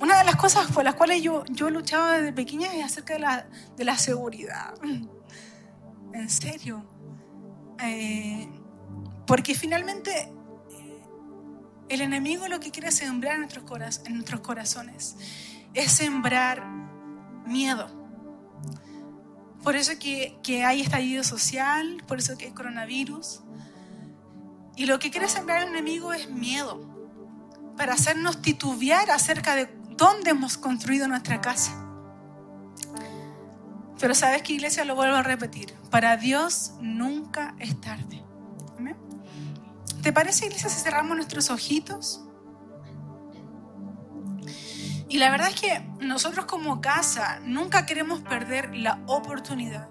Una 0.00 0.18
de 0.18 0.24
las 0.24 0.36
cosas 0.36 0.70
por 0.70 0.84
las 0.84 0.94
cuales 0.94 1.22
yo, 1.22 1.44
yo 1.50 1.70
luchaba 1.70 2.18
desde 2.18 2.32
pequeña 2.32 2.74
es 2.74 2.84
acerca 2.84 3.14
de 3.14 3.20
la, 3.20 3.46
de 3.76 3.84
la 3.84 3.98
seguridad. 3.98 4.74
En 6.12 6.30
serio. 6.30 6.86
Eh, 7.82 8.48
porque 9.26 9.56
finalmente 9.56 10.12
eh, 10.70 11.02
el 11.88 12.00
enemigo 12.02 12.46
lo 12.46 12.60
que 12.60 12.70
quiere 12.70 12.92
sembrar 12.92 13.34
en 13.34 13.40
nuestros, 13.40 14.40
corazones 14.40 15.16
es 15.74 15.90
sembrar 15.90 16.64
miedo. 17.46 17.88
Por 19.64 19.74
eso 19.74 19.92
que, 19.98 20.38
que 20.44 20.64
hay 20.64 20.82
estallido 20.82 21.24
social, 21.24 22.00
por 22.06 22.18
eso 22.18 22.38
que 22.38 22.44
hay 22.44 22.52
coronavirus. 22.52 23.42
Y 24.76 24.86
lo 24.86 25.00
que 25.00 25.10
quiere 25.10 25.28
sembrar 25.28 25.62
el 25.62 25.70
enemigo 25.70 26.12
es 26.12 26.30
miedo, 26.30 26.94
para 27.76 27.94
hacernos 27.94 28.40
titubear 28.40 29.10
acerca 29.10 29.56
de 29.56 29.66
dónde 29.96 30.30
hemos 30.30 30.56
construido 30.56 31.08
nuestra 31.08 31.40
casa. 31.40 31.72
Pero 33.98 34.14
sabes 34.14 34.42
que 34.42 34.52
iglesia, 34.54 34.84
lo 34.84 34.94
vuelvo 34.94 35.16
a 35.16 35.22
repetir, 35.22 35.72
para 35.90 36.16
Dios 36.16 36.72
nunca 36.80 37.54
es 37.58 37.80
tarde. 37.80 38.22
¿Te 40.02 40.12
parece 40.12 40.46
iglesia 40.46 40.68
si 40.68 40.80
cerramos 40.80 41.16
nuestros 41.16 41.48
ojitos? 41.48 42.22
Y 45.08 45.16
la 45.16 45.30
verdad 45.30 45.48
es 45.48 45.58
que 45.58 45.80
nosotros 46.00 46.44
como 46.44 46.82
casa 46.82 47.40
nunca 47.42 47.86
queremos 47.86 48.20
perder 48.20 48.74
la 48.74 49.00
oportunidad 49.06 49.88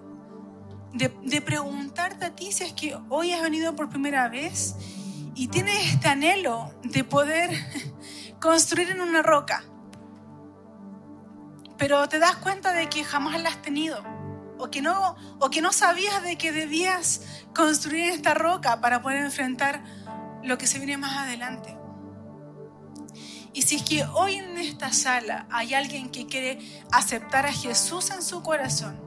de, 0.91 1.11
de, 1.23 1.41
preguntarte 1.41 2.25
a 2.25 2.35
ti 2.35 2.51
si 2.51 2.63
es 2.63 2.73
que 2.73 2.95
hoy 3.09 3.31
has 3.31 3.41
venido 3.41 3.75
por 3.75 3.89
primera 3.89 4.29
vez 4.29 4.75
y 5.33 5.47
tienes 5.47 5.93
este 5.93 6.09
anhelo 6.09 6.71
de 6.83 7.03
poder 7.03 7.49
construir 8.39 8.91
en 8.91 9.01
una 9.01 9.23
roca 9.23 9.63
pero 11.83 12.07
te 12.07 12.17
das 12.17 12.37
cuenta 12.37 12.71
de 12.71 12.87
que 12.87 13.03
jamás 13.03 13.41
la 13.41 13.49
has 13.49 13.61
tenido 13.61 14.01
o 14.57 14.71
que 14.71 14.81
no 14.81 15.17
o 15.39 15.49
que 15.49 15.61
no 15.61 15.73
sabías 15.73 16.23
de 16.23 16.37
que 16.37 16.53
debías 16.53 17.43
construir 17.53 18.05
esta 18.11 18.33
roca 18.33 18.79
para 18.79 19.01
poder 19.01 19.17
enfrentar 19.17 19.83
lo 20.43 20.57
que 20.57 20.65
se 20.65 20.77
viene 20.77 20.95
más 20.95 21.17
adelante. 21.17 21.77
Y 23.51 23.63
si 23.63 23.75
es 23.75 23.83
que 23.83 24.05
hoy 24.05 24.35
en 24.35 24.57
esta 24.59 24.93
sala 24.93 25.45
hay 25.51 25.73
alguien 25.73 26.09
que 26.09 26.25
quiere 26.25 26.57
aceptar 26.89 27.45
a 27.45 27.51
Jesús 27.51 28.11
en 28.11 28.23
su 28.23 28.41
corazón, 28.43 28.97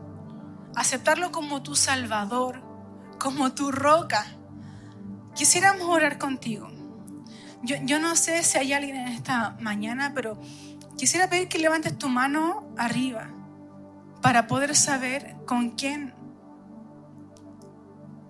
aceptarlo 0.74 1.32
como 1.32 1.62
tu 1.62 1.76
Salvador, 1.76 2.62
como 3.18 3.54
tu 3.54 3.72
roca, 3.72 4.26
quisiéramos 5.34 5.88
orar 5.88 6.18
contigo. 6.18 6.68
Yo, 7.62 7.76
yo 7.84 7.98
no 8.00 8.16
sé 8.16 8.42
si 8.42 8.58
hay 8.58 8.74
alguien 8.74 8.96
en 8.96 9.08
esta 9.08 9.56
mañana, 9.60 10.12
pero 10.14 10.38
Quisiera 10.96 11.28
pedir 11.28 11.48
que 11.48 11.58
levantes 11.58 11.96
tu 11.98 12.08
mano 12.08 12.72
arriba 12.76 13.30
para 14.22 14.46
poder 14.46 14.74
saber 14.74 15.36
con 15.46 15.70
quién 15.70 16.14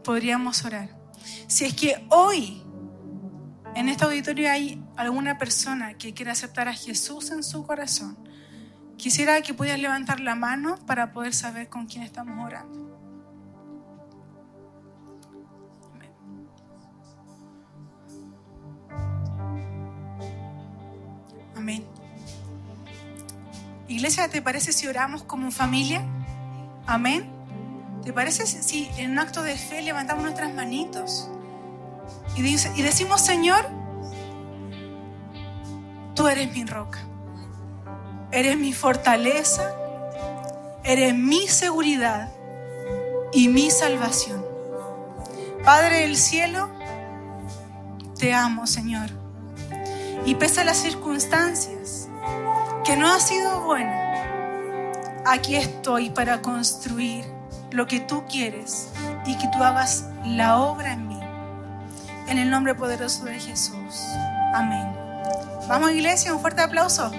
podríamos 0.03 0.65
orar. 0.65 0.91
Si 1.47 1.65
es 1.65 1.75
que 1.75 2.05
hoy 2.11 2.63
en 3.75 3.89
este 3.89 4.05
auditorio 4.05 4.51
hay 4.51 4.83
alguna 4.97 5.39
persona 5.39 5.95
que 5.95 6.13
quiera 6.13 6.33
aceptar 6.33 6.69
a 6.69 6.73
Jesús 6.73 7.31
en 7.31 7.43
su 7.43 7.65
corazón, 7.67 8.17
quisiera 8.97 9.41
que 9.43 9.55
pudieras 9.55 9.81
levantar 9.81 10.21
la 10.21 10.35
mano 10.35 10.77
para 10.87 11.13
poder 11.13 11.35
saber 11.35 11.69
con 11.69 11.87
quién 11.87 12.03
estamos 12.03 12.45
orando. 12.45 12.87
Amén. 21.55 22.06
Iglesia, 23.89 24.29
¿te 24.29 24.43
parece 24.43 24.73
si 24.73 24.87
oramos 24.89 25.23
como 25.23 25.51
familia? 25.51 26.03
Amén. 26.87 27.31
¿Te 28.05 28.13
parece 28.13 28.47
si 28.47 28.89
en 28.99 29.13
un 29.13 29.19
acto 29.19 29.43
de 29.43 29.57
fe 29.57 29.83
levantamos 29.83 30.23
nuestras 30.23 30.55
manitos 30.55 31.29
y, 32.37 32.41
y 32.41 32.83
decimos, 32.83 33.21
Señor, 33.21 33.67
tú 36.15 36.29
eres 36.29 36.53
mi 36.53 36.65
roca, 36.65 37.01
eres 38.31 38.57
mi 38.57 38.73
fortaleza, 38.73 39.73
eres 40.85 41.15
mi 41.15 41.49
seguridad 41.49 42.33
y 43.33 43.49
mi 43.49 43.71
salvación. 43.71 44.45
Padre 45.65 46.01
del 46.01 46.17
cielo, 46.17 46.71
te 48.19 48.33
amo, 48.33 48.67
Señor. 48.67 49.11
Y 50.25 50.37
pese 50.37 50.61
a 50.61 50.65
las 50.65 50.77
circunstancias, 50.77 52.06
que 52.87 52.97
no 52.97 53.13
ha 53.13 53.19
sido 53.19 53.63
buena, 53.63 54.23
aquí 55.25 55.57
estoy 55.57 56.11
para 56.11 56.41
construir 56.41 57.25
lo 57.73 57.89
que 57.89 57.99
tú 57.99 58.25
quieres 58.29 58.91
y 59.27 59.37
que 59.37 59.49
tú 59.49 59.61
hagas 59.65 60.05
la 60.25 60.61
obra 60.61 60.93
en 60.93 61.09
mí. 61.09 61.19
En 62.29 62.39
el 62.39 62.49
nombre 62.49 62.77
poderoso 62.77 63.25
de 63.25 63.41
Jesús. 63.41 63.97
Amén. 64.55 64.87
Vamos 65.69 65.91
iglesia, 65.91 66.33
un 66.33 66.41
fuerte 66.41 66.63
aplauso. 66.63 67.11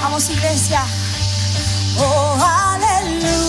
Vamos 0.00 0.30
iglesia. 0.30 0.84
Oh, 1.98 2.38
aleluya. 2.74 3.42